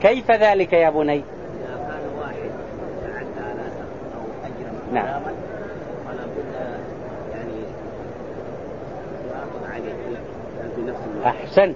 كيف 0.00 0.30
ذلك 0.30 0.72
يا 0.72 0.90
بني؟ 0.90 1.12
إذا 1.12 1.22
كان 1.88 2.02
واحد 2.20 2.50
تعدى 3.04 3.48
على 3.48 3.62
أو 4.14 4.24
أجرم 4.44 4.94
نعم. 4.94 5.06
يعني 7.32 7.52
أحسن. 11.26 11.74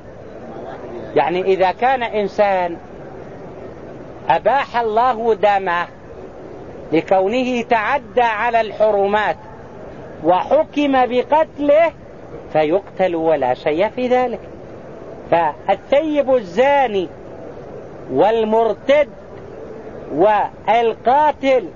يعني 1.14 1.42
إذا 1.42 1.72
كان 1.72 2.02
إنسان 2.02 2.76
أباح 4.28 4.76
الله 4.76 5.34
دمه 5.34 5.86
لكونه 6.92 7.62
تعدى 7.62 8.22
على 8.22 8.60
الحرمات 8.60 9.36
وحكم 10.24 10.92
بقتله 10.92 11.92
فيقتل 12.52 13.16
ولا 13.16 13.54
شيء 13.54 13.88
في 13.88 14.08
ذلك. 14.08 14.40
فالثيب 15.30 16.34
الزاني 16.34 17.08
والمرتد 18.12 19.08
والقاتل 20.14 21.68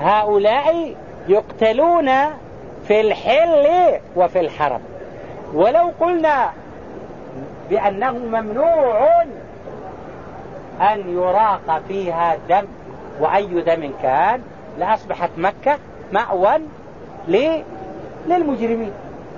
هؤلاء 0.00 0.94
يقتلون 1.28 2.10
في 2.88 3.00
الحل 3.00 3.66
وفي 4.16 4.40
الحرم. 4.40 4.80
ولو 5.54 5.92
قلنا 6.00 6.50
بأنه 7.70 8.12
ممنوع 8.12 9.22
أن 10.80 11.14
يراق 11.16 11.82
فيها 11.88 12.36
دم 12.48 12.64
وأي 13.20 13.46
دم 13.46 13.90
كان 14.02 14.42
لأصبحت 14.78 15.30
مكة 15.36 15.78
مأوى 16.12 16.60
للمجرمين. 18.26 18.92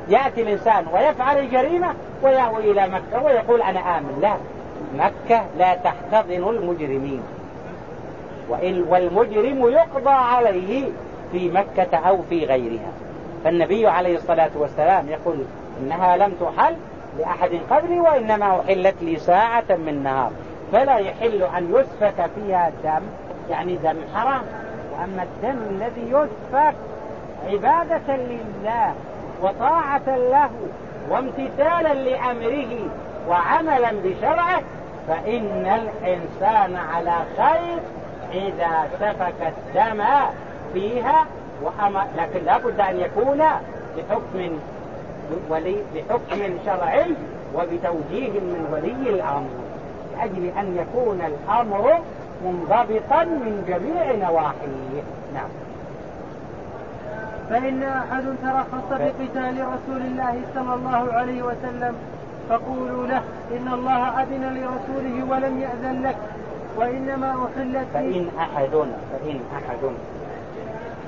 يأتي 0.08 0.42
الإنسان 0.42 0.86
ويفعل 0.92 1.38
الجريمة 1.38 1.94
ويأوي 2.22 2.70
إلى 2.70 2.88
مكة 2.88 3.22
ويقول 3.24 3.62
أنا 3.62 3.98
آمن. 3.98 4.18
لا. 4.22 4.36
مكة 4.98 5.44
لا 5.58 5.74
تحتضن 5.74 6.48
المجرمين. 6.48 7.22
والمجرم 8.88 9.68
يقضى 9.68 10.10
عليه 10.10 10.84
في 11.32 11.50
مكة 11.50 11.96
أو 11.96 12.22
في 12.30 12.44
غيرها. 12.44 12.92
فالنبي 13.44 13.86
عليه 13.86 14.16
الصلاة 14.16 14.50
والسلام 14.54 15.08
يقول 15.08 15.36
إنها 15.80 16.16
لم 16.16 16.32
تحل 16.40 16.76
لأحد 17.18 17.50
قبلي 17.70 18.00
وإنما 18.00 18.60
أحلت 18.60 18.94
لي 19.02 19.16
ساعة 19.16 19.64
من 19.70 20.02
نهار. 20.02 20.30
فلا 20.72 20.96
يحل 20.96 21.42
أن 21.42 21.74
يسفك 21.74 22.30
فيها 22.34 22.72
دم 22.84 23.02
يعني 23.50 23.76
دم 23.76 23.96
حرام. 24.14 24.42
وأما 24.92 25.22
الدم 25.22 25.58
الذي 25.70 26.10
يسفك 26.10 26.74
عبادة 27.48 28.16
لله 28.16 28.94
وطاعة 29.42 30.02
له 30.06 30.50
وامتثالا 31.10 31.94
لأمره 31.94 32.78
وعملا 33.28 33.92
بشرعه 34.04 34.62
فإن 35.08 35.66
الإنسان 35.66 36.76
على 36.76 37.14
خير 37.36 37.78
إذا 38.32 38.88
سفك 39.00 39.52
الدم 39.52 40.04
فيها 40.74 41.26
وأما 41.62 42.06
لكن 42.16 42.44
لابد 42.44 42.80
أن 42.80 43.00
يكون 43.00 43.42
بحكم 43.96 44.58
ولي 45.50 45.76
بحكم 45.94 46.58
شرعي 46.66 47.14
وبتوجيه 47.54 48.30
من 48.30 48.68
ولي 48.72 49.10
الأمر 49.10 49.50
لأجل 50.16 50.52
أن 50.58 50.76
يكون 50.76 51.20
الأمر 51.20 51.98
منضبطا 52.44 53.24
من 53.24 53.64
جميع 53.68 54.28
نواحيه. 54.28 55.02
نعم. 55.34 55.48
فإن 57.50 57.82
أحد 57.82 58.24
ترخص 58.42 58.88
بقتال 58.90 59.66
رسول 59.66 60.02
الله 60.02 60.40
صلى 60.54 60.74
الله 60.74 61.12
عليه 61.12 61.42
وسلم 61.42 61.94
فقولوا 62.52 63.06
له 63.06 63.22
إن 63.56 63.68
الله 63.72 64.22
أذن 64.22 64.44
لرسوله 64.44 65.24
ولم 65.30 65.60
يأذن 65.60 66.02
لك 66.02 66.16
وإنما 66.76 67.30
أحلت 67.30 67.86
فإن 67.94 68.28
أحد 68.38 68.70
فإن 69.12 69.40
أحد. 69.56 69.92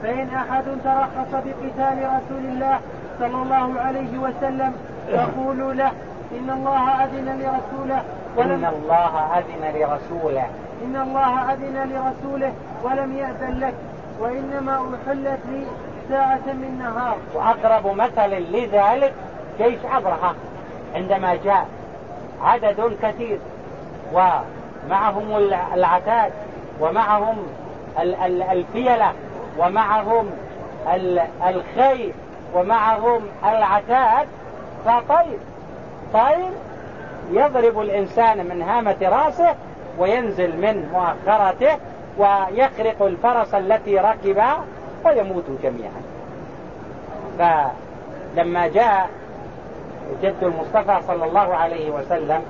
فإن 0.02 0.28
أحد 0.34 0.64
ترخص 0.84 1.30
بقتال 1.32 1.98
رسول 1.98 2.44
الله 2.44 2.80
صلى 3.18 3.42
الله 3.42 3.80
عليه 3.80 4.18
وسلم 4.18 4.74
فقولوا 5.12 5.72
له 5.72 5.92
إن 6.38 6.50
الله 6.50 7.04
أذن 7.04 7.40
لرسوله 7.40 8.02
ولم 8.36 8.64
إن 8.64 8.72
الله 8.74 9.38
أذن 9.38 9.80
لرسوله. 9.80 10.46
إن 10.84 10.96
الله 10.96 11.52
أذن 11.52 11.90
لرسوله 11.92 12.52
ولم 12.84 13.12
يأذن 13.12 13.60
لك 13.60 13.74
وإنما 14.20 14.72
أحلت 14.72 15.40
لي 15.52 15.66
ساعة 16.08 16.46
من 16.46 16.78
نهار. 16.78 17.16
وأقرب 17.34 17.86
مثل 17.96 18.30
لذلك 18.30 19.12
جيش 19.58 19.78
أبرهة 19.96 20.34
عندما 20.94 21.34
جاء 21.44 21.66
عدد 22.42 22.96
كثير 23.02 23.38
ومعهم 24.12 25.36
العتاد 25.74 26.32
ومعهم 26.80 27.36
الفيلة 28.52 29.12
ومعهم 29.58 30.30
الخيل 31.48 32.12
ومعهم 32.54 33.20
العتاد 33.44 34.28
فطير 34.84 35.38
طير 36.12 36.50
يضرب 37.30 37.80
الإنسان 37.80 38.46
من 38.46 38.62
هامة 38.62 38.96
رأسه 39.02 39.54
وينزل 39.98 40.56
من 40.56 40.88
مؤخرته 40.92 41.78
ويخرق 42.18 43.02
الفرس 43.02 43.54
التي 43.54 43.98
ركبها 43.98 44.64
ويموتوا 45.04 45.56
جميعا. 45.62 46.02
فلما 47.38 48.66
جاء 48.66 49.08
جد 50.22 50.42
المصطفى 50.42 51.06
صلى 51.06 51.24
الله 51.24 51.54
عليه 51.54 51.90
وسلم 51.90 52.42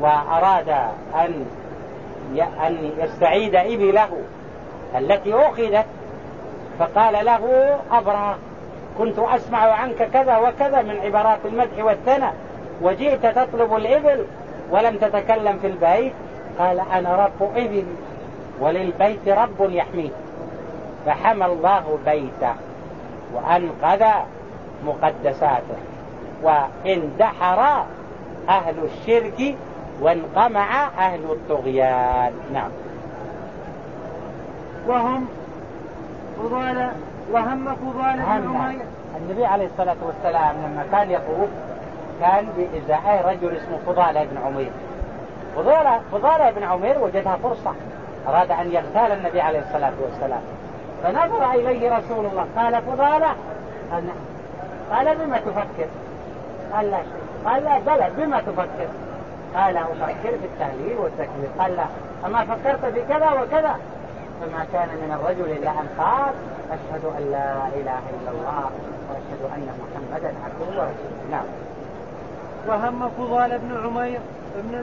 وأراد 0.00 0.68
أن 1.14 1.46
أن 2.66 2.90
يستعيد 2.98 3.54
إبله 3.54 4.08
التي 4.98 5.34
أخذت 5.34 5.86
فقال 6.78 7.24
له 7.24 7.74
أبرا 7.92 8.38
كنت 8.98 9.18
أسمع 9.18 9.58
عنك 9.58 10.10
كذا 10.12 10.36
وكذا 10.36 10.82
من 10.82 11.00
عبارات 11.00 11.38
المدح 11.44 11.84
والثنى 11.84 12.30
وجئت 12.82 13.26
تطلب 13.26 13.76
الإبل 13.76 14.24
ولم 14.70 14.96
تتكلم 14.96 15.58
في 15.58 15.66
البيت. 15.66 16.12
قال 16.58 16.80
أنا 16.80 17.24
رب 17.26 17.56
إبل 17.56 17.84
وللبيت 18.60 19.28
رب 19.28 19.70
يحميه 19.70 20.10
فحمى 21.06 21.46
الله 21.46 21.98
بيته 22.06 22.54
وأنقذ 23.34 24.04
مقدساته. 24.86 25.76
واندحر 26.42 27.84
أهل 28.48 28.74
الشرك 28.84 29.54
وانقمع 30.00 30.84
أهل 30.98 31.24
الطغيان. 31.24 32.32
نعم. 32.52 32.70
وهم 34.86 35.26
فضالة 36.38 36.92
وهم 37.32 37.74
فضالة 37.74 38.38
بن 38.38 38.56
أمية. 38.56 38.84
النبي 39.16 39.46
عليه 39.46 39.66
الصلاة 39.66 39.96
والسلام 40.02 40.56
لما 40.56 40.84
كان 40.92 41.10
يطوف 41.10 41.48
كان 42.20 42.46
بإزاء 42.56 43.24
رجل 43.28 43.56
اسمه 43.56 43.78
فضالة 43.86 44.24
بن 44.24 44.38
عمير. 44.46 44.70
فضالة, 45.56 46.00
فضالة 46.12 46.50
بن 46.50 46.62
عمير 46.62 46.98
وجدها 46.98 47.36
فرصة. 47.42 47.74
أراد 48.28 48.50
أن 48.50 48.72
يغتال 48.72 49.12
النبي 49.12 49.40
عليه 49.40 49.58
الصلاة 49.58 49.92
والسلام. 50.02 50.40
فنظر 51.02 51.50
إليه 51.50 51.98
رسول 51.98 52.26
الله 52.26 52.46
قال 52.56 52.82
فضالة 52.82 53.34
قال 53.92 54.04
قال 54.90 55.16
بما 55.16 55.38
تفكر؟ 55.38 55.86
قال 56.76 56.90
لا 56.90 56.98
شيء. 56.98 57.50
قال 57.50 57.64
لا 57.64 57.78
بلى 57.78 58.10
بما 58.16 58.40
تفكر. 58.40 58.88
قال 59.54 59.76
أفكر 59.76 60.30
في 60.40 60.44
التهليل 60.44 60.98
والتكبير 60.98 61.48
قال 61.58 61.76
لا 61.76 61.86
أما 62.26 62.44
فكرت 62.44 62.84
بكذا 62.84 63.30
وكذا. 63.30 63.76
فما 64.40 64.66
كان 64.72 64.88
من 64.88 65.18
الرجل 65.20 65.52
إلا 65.52 65.70
أن 65.70 65.88
قال 65.98 66.34
أشهد 66.70 67.04
أن 67.18 67.30
لا 67.30 67.66
إله 67.66 68.02
إلا 68.16 68.30
الله 68.30 68.70
وأشهد 69.08 69.42
أن 69.54 69.68
محمدا 69.80 70.28
عبده 70.44 70.80
ورسوله. 70.80 71.30
نعم. 71.30 71.44
وهم 72.68 73.08
فضال 73.08 73.58
بن 73.58 73.76
عمير 73.84 74.20
ابن 74.58 74.74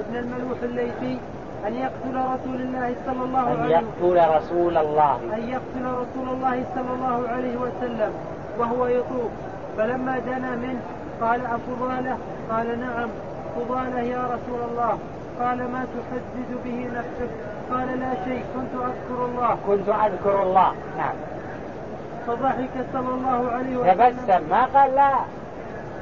ابن 0.00 0.16
الملوح 0.16 0.58
الليثي 0.62 1.18
أن 1.66 1.74
يقتل 1.74 2.16
رسول 2.16 2.60
الله 2.60 2.94
صلى 3.06 3.24
الله 3.24 3.52
أن 3.52 3.60
عليه 3.62 3.74
يقتل 3.74 4.36
رسول 4.36 4.76
الله. 4.76 5.16
أن 5.34 5.48
يقتل 5.48 5.84
رسول 5.84 6.28
الله 6.28 6.64
صلى 6.74 6.94
الله 6.94 7.28
عليه 7.28 7.56
وسلم 7.56 8.12
وهو 8.58 8.86
يطوف. 8.86 9.30
فلما 9.78 10.18
دنا 10.18 10.56
منه 10.56 10.80
قال 11.20 11.40
أفضاله 11.46 12.18
قال 12.50 12.80
نعم. 12.80 13.08
فضالة 13.56 14.00
يا 14.00 14.22
رسول 14.24 14.60
الله. 14.70 14.98
قال 15.40 15.58
ما 15.58 15.86
تحدد 15.94 16.64
به 16.64 16.88
نفسك؟ 16.94 17.30
قال 17.70 18.00
لا 18.00 18.24
شيء 18.24 18.44
كنت 18.54 18.74
أذكر 18.74 19.24
الله. 19.24 19.56
كنت 19.66 19.88
أذكر 19.88 20.42
الله. 20.42 20.72
نعم. 20.98 21.14
فضحك 22.26 22.86
صلى 22.92 23.08
الله 23.08 23.50
عليه 23.52 23.76
وسلم. 23.76 23.92
تبسم. 23.92 24.50
ما 24.50 24.64
قال 24.64 24.94
لا. 24.94 25.10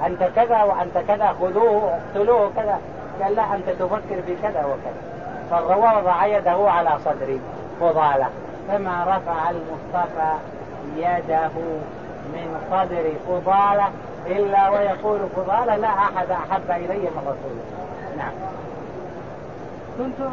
أنت 0.07 0.23
كذا 0.37 0.63
وأنت 0.63 0.99
كذا 1.09 1.35
خذوه 1.41 1.99
اقتلوه 1.99 2.51
كذا. 2.57 2.79
قال 3.23 3.35
لا 3.35 3.55
أنت 3.55 3.69
تفكر 3.69 4.23
في 4.27 4.37
كذا 4.43 4.65
وكذا. 4.65 5.01
فوضع 5.51 6.27
يده 6.27 6.71
على 6.71 6.99
صدري 7.05 7.41
فضالة. 7.81 8.29
فما 8.69 9.05
رفع 9.05 9.51
المصطفى 9.51 10.33
يده 10.97 11.51
من 12.33 12.61
صدر 12.71 13.13
فضالة 13.29 13.89
إلا 14.27 14.69
ويقول 14.71 15.21
فضالة 15.37 15.77
لا 15.77 15.89
أحد 15.89 16.31
أحب 16.31 16.71
إلي 16.71 16.99
من 16.99 17.23
رسول 17.27 17.51
الله. 17.51 18.17
نعم. 18.17 18.33
كنت 19.99 20.29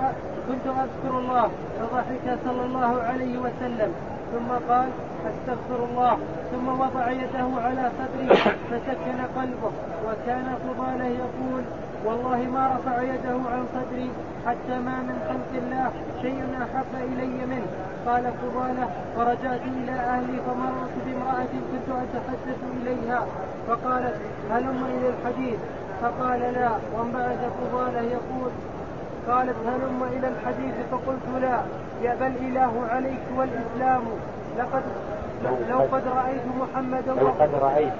كنت 0.47 0.67
أذكر 0.67 1.17
الله 1.17 1.49
فضحك 1.79 2.37
صلى 2.45 2.65
الله 2.65 3.01
عليه 3.01 3.37
وسلم 3.37 3.93
ثم 4.33 4.73
قال 4.73 4.89
أستغفر 5.27 5.85
الله 5.89 6.17
ثم 6.51 6.67
وضع 6.67 7.11
يده 7.11 7.61
على 7.65 7.91
صدره 7.99 8.35
فسكن 8.69 9.19
قلبه 9.41 9.71
وكان 10.07 10.57
فضاله 10.67 11.05
يقول 11.05 11.63
والله 12.05 12.37
ما 12.53 12.63
رفع 12.75 13.01
يده 13.01 13.37
عن 13.53 13.65
صدري 13.75 14.09
حتى 14.47 14.75
ما 14.87 14.97
من 15.07 15.17
خلق 15.29 15.51
الله 15.63 15.91
شيء 16.21 16.43
أحب 16.63 16.91
إلي 17.11 17.45
منه. 17.45 17.67
قال 18.07 18.23
فضالة 18.41 18.87
فرجعت 19.15 19.61
إلى 19.77 19.91
أهلي 19.91 20.37
فمررت 20.47 20.95
بامرأة 21.05 21.53
كنت 21.71 21.89
أتحدث 21.89 22.59
إليها. 22.81 23.25
فقالت 23.67 24.15
هلم 24.51 24.79
إلى 24.97 25.07
الحديث؟ 25.09 25.59
فقال 26.01 26.39
لا. 26.39 26.69
وانبعث 26.97 27.39
فضالة 27.59 28.01
يقول 28.01 28.51
قالت 29.29 29.55
هلم 29.67 30.03
إلى 30.03 30.27
الحديث؟ 30.27 30.75
فقلت 30.91 31.41
لا. 31.41 31.59
يأبى 32.03 32.27
الاله 32.27 32.87
عليك 32.89 33.25
والإسلام. 33.37 34.01
لقد 34.57 34.83
لو 35.69 35.79
قد 35.79 36.03
رأيت 36.07 36.45
محمدا 36.59 37.21
لو 37.21 37.27
قد 37.27 37.49
رأيت. 37.61 37.93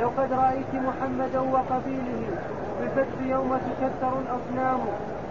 لو 0.00 0.08
قد 0.08 0.32
رأيت 0.32 0.74
محمدا 0.74 1.40
وقبيله. 1.40 2.22
في 2.82 3.00
الفتح 3.00 3.26
يوم 3.30 3.58
تكثر 3.80 4.12
الأصنام. 4.18 4.80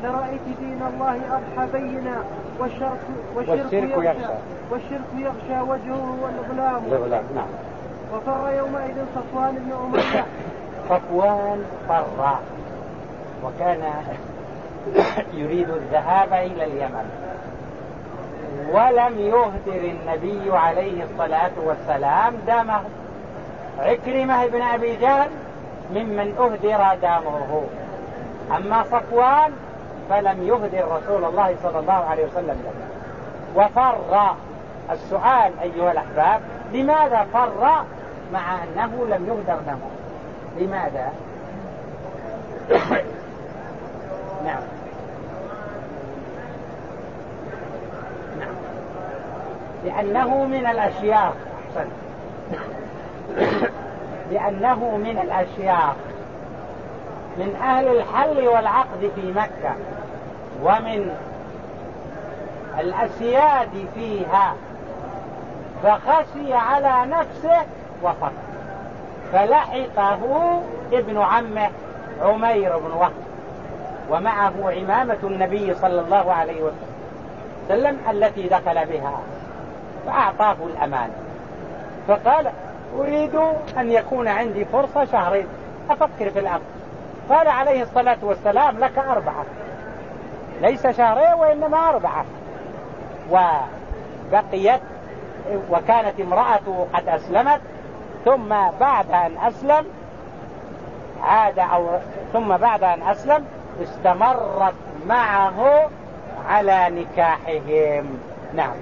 لرأيت 0.04 0.42
دين 0.60 0.82
الله 0.94 1.16
أضحى 1.16 1.68
بينا 1.74 2.24
والشرك, 2.60 3.00
والشرك 3.36 3.74
يخشى 3.74 4.28
والشرك 4.72 5.10
يخشى 5.16 5.62
وجهه 5.62 6.18
والإظلام 6.22 6.84
الإظلام 6.86 7.24
نعم. 7.36 7.48
وفر 8.14 8.54
يومئذ 8.58 9.06
صفوان 9.16 9.56
بن 9.56 9.72
أمية. 9.72 10.26
صفوان 10.90 11.66
فر. 11.90 12.38
وكان 13.44 13.84
يريد 15.42 15.70
الذهاب 15.70 16.34
إلى 16.34 16.64
اليمن. 16.64 17.10
ولم 18.74 19.20
يهدر 19.20 19.92
النبي 19.92 20.58
عليه 20.58 21.04
الصلاة 21.04 21.52
والسلام 21.66 22.34
دمه. 22.48 22.82
عكرمة 23.80 24.46
بن 24.46 24.62
أبي 24.62 24.96
جهل 24.96 25.30
ممن 25.96 26.36
أهدر 26.40 26.96
دمه 27.02 27.64
أما 28.58 28.84
صفوان 28.84 29.52
فلم 30.10 30.48
يهدر 30.48 30.86
رسول 30.88 31.24
الله 31.24 31.56
صلى 31.64 31.80
الله 31.80 31.94
عليه 31.94 32.26
وسلم. 32.26 32.64
دمه 32.64 32.92
وفر 33.56 34.36
السؤال 34.92 35.52
أيها 35.62 35.92
الأحباب 35.92 36.42
لماذا 36.74 37.28
فر 37.34 37.84
مع 38.34 38.64
أنه 38.64 39.06
لم 39.10 39.26
يهدر 39.28 39.60
دمه 39.68 39.90
لماذا؟ 40.60 41.14
نعم. 44.46 44.62
لأنه 49.86 50.46
من 50.46 50.66
الأشياء 50.66 51.34
أحسن 51.76 51.90
لأنه 54.32 54.98
من 54.98 55.20
الأشياء 55.24 55.96
من 57.38 57.56
أهل 57.56 57.88
الحل 57.88 58.48
والعقد 58.48 59.12
في 59.16 59.32
مكة 59.32 59.76
ومن 60.64 61.16
الأسياد 62.80 63.88
فيها 63.96 64.56
فخشي 65.84 66.54
على 66.54 67.12
نفسه 67.12 67.62
وفر 68.04 68.32
فلحقه 69.34 70.62
ابن 70.94 71.18
عمه 71.18 71.70
عمير 72.22 72.78
بن 72.78 72.92
وهب 72.92 73.12
ومعه 74.10 74.54
عمامة 74.66 75.18
النبي 75.24 75.74
صلى 75.74 76.02
الله 76.02 76.34
عليه 76.34 76.62
وسلم 77.70 77.98
التي 78.12 78.48
دخل 78.48 78.86
بها 78.86 79.20
فأعطاه 80.06 80.56
الأمان. 80.66 81.10
فقال 82.08 82.52
أريد 83.00 83.36
أن 83.78 83.92
يكون 83.92 84.28
عندي 84.28 84.66
فرصة 84.66 85.06
شهرين. 85.06 85.48
أفكر 85.90 86.30
في 86.30 86.40
الأمر. 86.40 86.62
قال 87.30 87.48
عليه 87.48 87.84
الصلاة 87.84 88.18
والسلام 88.22 88.80
لك 88.80 88.98
أربعة. 88.98 89.46
ليس 90.62 90.88
شهرين 90.88 91.34
وإنما 91.34 91.90
أربعة. 91.90 92.26
وبقيت 93.32 94.82
وكانت 95.70 96.20
امرأته 96.20 96.88
قد 96.94 97.08
أسلمت 97.08 97.62
ثم 98.26 98.50
بعد 98.80 99.12
أن 99.12 99.32
أسلم 99.48 99.86
عاد 101.24 101.60
أو 101.60 101.88
ثم 102.34 102.58
بعد 102.58 102.84
أن 102.84 103.02
أسلم 103.02 103.46
استمرت 103.84 104.74
معه 105.08 105.90
على 106.50 106.90
نكاحهم. 106.90 108.20
نعم. 108.54 108.76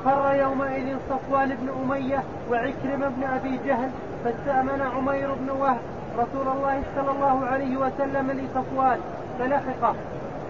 وفر 0.00 0.34
يومئذ 0.34 0.96
صفوان 1.10 1.56
بن 1.60 1.68
أمية 1.82 2.22
وعكرم 2.50 3.14
بن 3.16 3.24
أبي 3.34 3.60
جهل 3.66 3.90
فاستأمن 4.24 4.82
عمير 4.96 5.34
بن 5.34 5.50
وهب 5.50 5.80
رسول 6.18 6.48
الله 6.56 6.82
صلى 6.96 7.10
الله 7.10 7.46
عليه 7.46 7.76
وسلم 7.76 8.30
لصفوان 8.30 8.98
فلحقه 9.38 9.94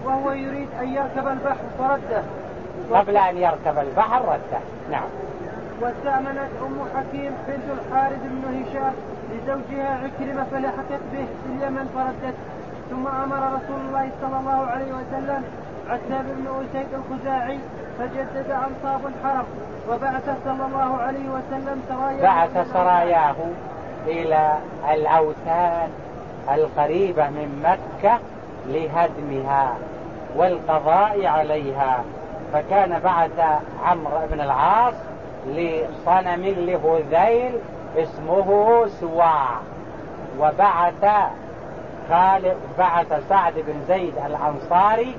وهو 0.05 0.33
يريد 0.33 0.69
أن 0.81 0.89
يركب 0.89 1.29
البحر 1.29 1.65
فرده. 1.79 2.23
قبل 2.93 3.17
أن 3.17 3.37
يركب 3.37 3.79
البحر 3.79 4.23
رده. 4.23 4.61
نعم. 4.91 5.09
واستأمنت 5.81 6.51
أم 6.63 6.85
حكيم 6.97 7.33
بنت 7.49 7.79
الحارث 7.79 8.21
بن 8.23 8.63
هشام 8.63 8.93
لزوجها 9.33 9.99
عكرمة 10.05 10.45
فلحقت 10.51 11.03
به 11.13 11.27
في 11.43 11.53
اليمن 11.57 11.91
فردته. 11.95 12.39
ثم 12.91 13.07
أمر 13.07 13.37
رسول 13.37 13.81
الله 13.89 14.11
صلى 14.23 14.39
الله 14.41 14.67
عليه 14.67 14.93
وسلم 14.93 15.45
عتاب 15.89 16.25
بن 16.25 16.47
أسيد 16.47 16.89
الخزاعي 16.95 17.59
فجدد 18.01 18.51
أنصاب 18.51 19.01
الحرم 19.07 19.45
وبعث 19.91 20.25
صلى 20.45 20.67
الله 20.67 20.97
عليه 20.97 21.29
وسلم 21.29 21.83
سراياه 21.89 22.23
بعث 22.23 22.73
سراياه 22.73 23.35
إلى 24.07 24.59
الأوثان 24.91 25.89
القريبة 26.55 27.31
من 27.31 27.63
مكة 27.65 28.19
لهدمها 28.67 29.75
والقضاء 30.37 31.27
عليها. 31.27 32.05
فكان 32.53 33.01
بعث 33.05 33.61
عمرو 33.85 34.19
بن 34.31 34.41
العاص 34.41 34.95
لصنم 35.47 36.45
لهذيل 36.45 37.53
اسمه 37.97 38.87
سواع 39.01 39.49
وبعث 40.39 41.05
خالد 42.11 42.57
بعث 42.79 43.29
سعد 43.29 43.55
بن 43.55 43.75
زيد 43.89 44.15
الأنصاري 44.27 45.17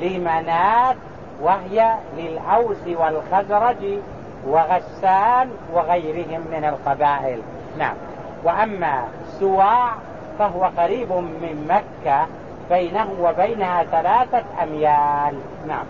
لمنات 0.00 0.96
وهي 1.42 1.94
للأوس 2.16 2.86
والخزرج 2.86 3.98
وغسان 4.46 5.50
وغيرهم 5.72 6.40
من 6.50 6.64
القبائل. 6.64 7.42
نعم. 7.78 7.94
وأما 8.44 9.04
سواع 9.40 9.92
فهو 10.38 10.64
قريب 10.64 11.12
من 11.12 11.66
مكة 11.68 12.26
بينه 12.70 13.08
وبينها 13.20 13.84
ثلاثة 13.84 14.44
أميال. 14.62 15.34
نعم. 15.68 15.84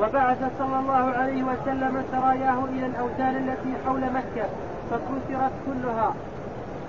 وبعث 0.00 0.38
صلى 0.58 0.78
الله 0.78 1.10
عليه 1.16 1.42
وسلم 1.42 2.04
سراياه 2.12 2.64
إلى 2.64 2.86
الأوثان 2.86 3.36
التي 3.36 3.86
حول 3.86 4.00
مكة 4.00 4.48
فكسرت 4.90 5.52
كلها 5.66 6.14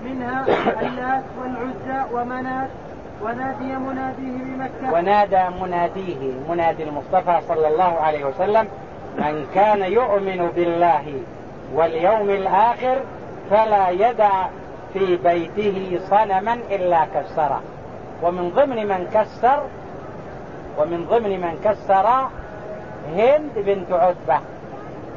منها 0.06 0.46
اللات 0.82 1.24
والعزى 1.42 2.14
ومنات 2.14 2.70
ونادي 3.24 3.76
مناديه 3.76 4.38
بمكة. 4.44 4.94
ونادى 4.94 5.44
مناديه 5.62 6.32
منادي 6.50 6.84
المصطفى 6.84 7.42
صلى 7.48 7.68
الله 7.68 8.00
عليه 8.00 8.26
وسلم 8.26 8.68
من 9.18 9.48
كان 9.56 9.82
يؤمن 9.82 10.52
بالله 10.56 11.22
واليوم 11.76 12.30
الآخر 12.30 12.98
فلا 13.50 13.90
يدع 13.90 14.48
في 14.94 15.16
بيته 15.16 16.00
صنما 16.10 16.54
إلا 16.54 17.06
كسره. 17.06 17.62
ومن 18.24 18.50
ضمن 18.50 18.88
من 18.88 19.08
كسر 19.14 19.64
ومن 20.78 21.06
ضمن 21.10 21.42
من 21.42 21.60
كسر 21.66 22.08
هند 23.16 23.52
بنت 23.56 23.92
عتبة. 23.92 24.40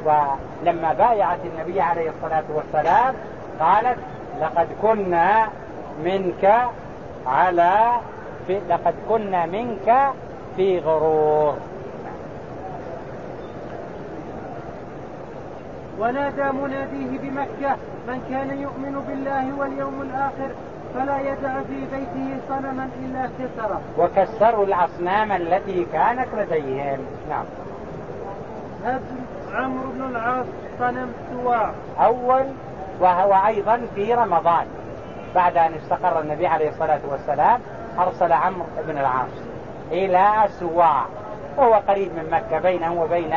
ولما 0.05 0.93
بايعت 0.93 1.39
النبي 1.45 1.81
عليه 1.81 2.09
الصلاة 2.09 2.43
والسلام 2.53 3.15
قالت 3.59 3.97
لقد 4.41 4.67
كنا 4.81 5.47
منك 6.03 6.67
على 7.27 7.99
في 8.47 8.59
لقد 8.69 8.93
كنا 9.09 9.45
منك 9.45 10.13
في 10.55 10.79
غرور. 10.79 11.57
ونادى 15.99 16.43
مناديه 16.43 17.19
بمكة 17.19 17.75
من 18.07 18.21
كان 18.29 18.61
يؤمن 18.61 19.03
بالله 19.07 19.59
واليوم 19.59 20.01
الآخر 20.01 20.49
فلا 20.95 21.19
يدع 21.19 21.61
في 21.61 21.79
بيته 21.91 22.37
صنما 22.49 22.89
إلا 23.03 23.29
كسره 23.39 23.81
وكسروا 23.97 24.65
الأصنام 24.65 25.31
التي 25.31 25.85
كانت 25.93 26.27
لديهم. 26.37 26.99
نعم. 27.29 27.45
هدم 28.85 29.01
عمرو 29.53 29.91
بن 29.91 30.01
العاص 30.09 30.45
صنم 30.79 31.13
سواع. 31.33 31.71
أول 31.99 32.45
وهو 32.99 33.47
أيضا 33.47 33.81
في 33.95 34.13
رمضان. 34.13 34.65
بعد 35.37 35.57
أن 35.57 35.73
استقر 35.73 36.19
النبي 36.19 36.47
عليه 36.47 36.69
الصلاة 36.69 36.99
والسلام 37.11 37.59
أرسل 37.99 38.31
عمرو 38.31 38.65
بن 38.87 38.97
العاص 38.97 39.29
إلى 39.91 40.33
سواع 40.47 41.05
وهو 41.57 41.73
قريب 41.73 42.11
من 42.11 42.29
مكة 42.31 42.59
بينه 42.59 43.01
وبين 43.01 43.35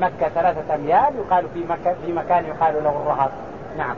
مكة 0.00 0.28
ثلاثة 0.28 0.74
أميال 0.74 1.14
يقال 1.16 1.48
في, 1.54 1.64
مكة 1.64 1.94
في 2.06 2.12
مكان 2.12 2.44
يقال 2.44 2.84
له 2.84 2.90
الرهط. 2.90 3.30
نعم. 3.78 3.96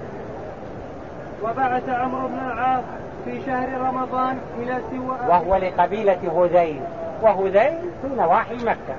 وبعث 1.43 1.89
عمرو 1.89 2.29
بن 2.29 2.39
العاص 2.39 2.85
في 3.25 3.41
شهر 3.47 3.81
رمضان 3.81 4.39
إلى 4.59 4.81
سواء 4.91 5.29
وهو 5.29 5.57
لقبيلة 5.57 6.45
هذيل 6.45 6.81
وهذيل 7.23 7.79
في 8.03 8.09
نواحي 8.17 8.57
مكة. 8.57 8.97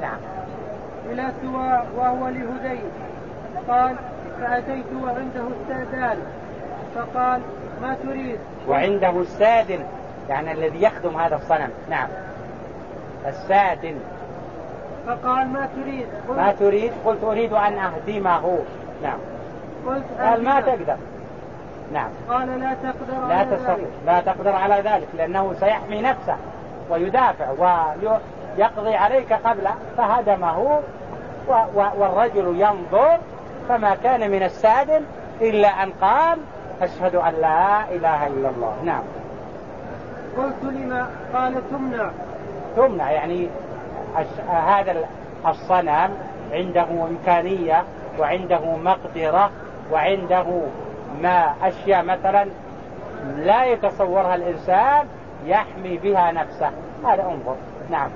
نعم. 0.00 0.18
إلى 1.10 1.32
سواء 1.42 1.86
وهو 1.96 2.28
لهذيل. 2.28 2.90
قال 3.68 3.96
فأتيت 4.40 4.86
وعنده 5.02 5.42
السادان 5.60 6.18
فقال 6.94 7.40
ما 7.82 7.96
تريد. 8.04 8.38
وعنده 8.68 9.10
السادن 9.10 9.78
يعني 10.28 10.52
الذي 10.52 10.82
يخدم 10.82 11.16
هذا 11.16 11.36
الصنم. 11.36 11.70
نعم. 11.90 12.08
السادن. 13.26 13.94
فقال 15.06 15.48
ما 15.48 15.68
تريد. 15.76 16.06
قلت 16.28 16.38
ما 16.38 16.52
تريد؟ 16.52 16.92
قلت 17.04 17.24
أريد 17.24 17.52
أن 17.52 17.78
أهدمه. 17.78 18.58
نعم. 19.02 19.18
قلت 19.86 20.04
قال 20.20 20.44
ما 20.44 20.60
تقدر. 20.60 20.96
نعم. 21.92 22.10
قال 22.28 22.60
لا 22.60 22.74
تقدر 22.82 23.28
لا 23.28 23.44
تستطيع. 23.44 23.86
لا 24.06 24.20
تقدر 24.20 24.52
على 24.52 24.74
ذلك 24.74 25.08
لأنه 25.16 25.54
سيحمي 25.60 26.00
نفسه 26.00 26.36
ويدافع 26.90 27.50
ويقضي 27.50 28.94
عليك 28.94 29.32
قبل 29.32 29.68
فهدمه. 29.96 30.80
والرجل 31.74 32.60
ينظر 32.60 33.18
فما 33.68 33.94
كان 33.94 34.30
من 34.30 34.42
السادن 34.42 35.02
إلا 35.40 35.68
أن 35.68 35.92
قال 36.00 36.38
أشهد 36.82 37.14
أن 37.14 37.34
لا 37.40 37.90
إله 37.90 38.26
إلا 38.26 38.48
الله. 38.48 38.76
نعم. 38.84 39.02
قلت 40.36 40.64
لما 40.74 41.10
قال 41.34 41.70
تمنع. 41.70 42.10
تمنع 42.76 43.10
يعني 43.10 43.48
هذا 44.48 44.96
الصنم 45.46 46.10
عنده 46.52 46.86
إمكانية 47.08 47.84
وعنده 48.18 48.76
مقدرة 48.84 49.50
وعنده 49.92 50.46
ما 51.22 51.54
أشياء 51.62 52.04
مثلا 52.04 52.46
لا 53.36 53.64
يتصورها 53.64 54.34
الإنسان 54.34 55.06
يحمي 55.46 55.96
بها 55.96 56.32
نفسه. 56.32 56.70
هذا 57.04 57.22
انظر. 57.22 57.56
نعم. 57.90 58.10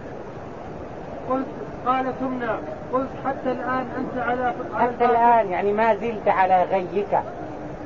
قلت 1.30 1.46
قال 1.86 2.20
تمنع. 2.20 2.56
قلت 2.92 3.08
حتى 3.26 3.52
الآن 3.52 3.86
أنت 3.98 4.22
على 4.22 4.52
حتى 4.78 5.04
الآن 5.04 5.50
يعني 5.50 5.72
ما 5.72 5.94
زلت 5.94 6.28
على 6.28 6.62
غيك. 6.62 7.18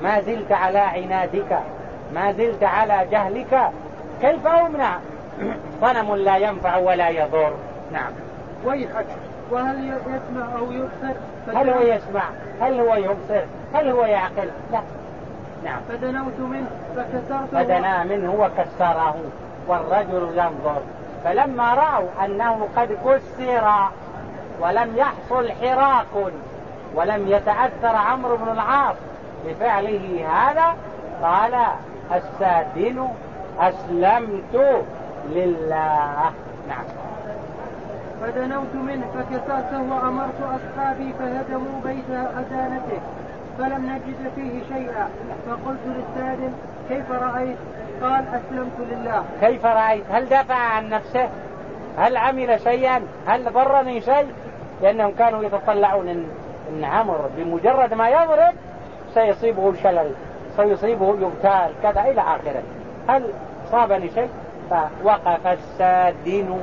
ما 0.02 0.20
زلت 0.20 0.52
على 0.52 0.78
عنادك 0.78 1.58
ما 2.14 2.32
زلت 2.32 2.62
على 2.62 3.06
جهلك. 3.10 3.70
كيف 4.20 4.46
أمنع؟ 4.46 4.98
صنم 5.80 6.14
لا 6.16 6.36
ينفع 6.36 6.76
ولا 6.76 7.08
يضر. 7.08 7.52
نعم. 7.92 8.12
ويحك. 8.64 9.06
وهل 9.50 9.92
يسمع 10.06 10.58
أو 10.58 10.72
يبصر؟ 10.72 11.14
هل 11.54 11.70
هو 11.70 11.80
يسمع؟ 11.80 12.22
هل 12.60 12.80
هو 12.80 12.94
يبصر؟ 12.94 13.44
هل 13.74 13.88
هو 13.88 14.04
يعقل؟ 14.04 14.50
لا. 14.72 14.80
نعم. 15.64 15.80
فدنوت 15.88 16.38
منه 16.38 16.70
فكسرته. 16.96 17.46
فدنا 17.52 18.04
منه 18.04 18.34
وكسره 18.38 19.16
والرجل 19.68 20.28
ينظر. 20.38 20.82
فلما 21.24 21.74
رأوا 21.74 22.08
أنه 22.24 22.68
قد 22.76 22.98
كسر 23.04 23.88
ولم 24.60 24.96
يحصل 24.96 25.52
حراك 25.52 26.32
ولم 26.94 27.28
يتأثر 27.28 27.96
عمرو 27.96 28.36
بن 28.36 28.52
العاص 28.52 28.96
بفعله 29.46 30.26
هذا 30.32 30.74
قال 31.22 31.54
السادن 32.12 33.08
أسلمت 33.60 34.84
لله. 35.30 36.32
نعم. 36.68 36.84
فدنوت 38.20 38.74
منه 38.74 39.06
فكسرته 39.14 39.82
وأمرت 39.82 40.40
أصحابي 40.42 41.12
فهدموا 41.18 41.80
بيت 41.84 42.10
أدانته 42.10 43.00
فلم 43.58 43.86
نجد 43.86 44.30
فيه 44.36 44.74
شيئا. 44.74 45.08
فقلت 45.46 45.80
للسادن 45.86 46.52
كيف 46.88 47.10
رأيت؟ 47.10 47.56
قال 48.02 48.24
أسلمت 48.28 48.80
لله. 48.90 49.24
كيف 49.40 49.66
رأيت؟ 49.66 50.04
هل 50.10 50.24
دفع 50.24 50.54
عن 50.54 50.88
نفسه؟ 50.88 51.28
هل 51.98 52.16
عمل 52.16 52.60
شيئا؟ 52.60 53.02
هل 53.26 53.52
ضرني 53.52 54.00
شيء؟ 54.00 54.32
لأنهم 54.82 55.14
كانوا 55.18 55.44
يتطلعون 55.44 56.08
إن, 56.08 56.28
إن 56.70 56.84
عمر 56.84 57.30
بمجرد 57.36 57.94
ما 57.94 58.08
يضرب 58.08 58.54
سيصيبه 59.14 59.70
الشلل 59.70 60.10
سيصيبه 60.56 61.06
يغتال 61.06 61.70
كذا 61.82 62.00
إلى 62.00 62.20
آخره. 62.20 62.62
هل 63.08 63.22
صابني 63.72 64.10
شيء 64.10 64.28
فوقف 64.70 65.46
السادن 65.46 66.60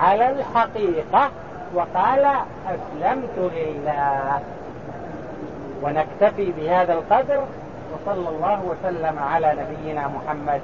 على 0.00 0.30
الحقيقة 0.30 1.30
وقال 1.74 2.26
أسلمت 2.66 3.38
لله. 3.38 4.40
ونكتفي 5.82 6.52
بهذا 6.52 6.92
القدر 6.92 7.44
وصلى 7.92 8.28
الله 8.28 8.62
وسلم 8.64 9.18
على 9.18 9.56
نبينا 9.60 10.08
محمد 10.08 10.60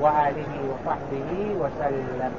وآله 0.00 0.52
وصحبه 0.70 1.56
وسلم. 1.60 2.32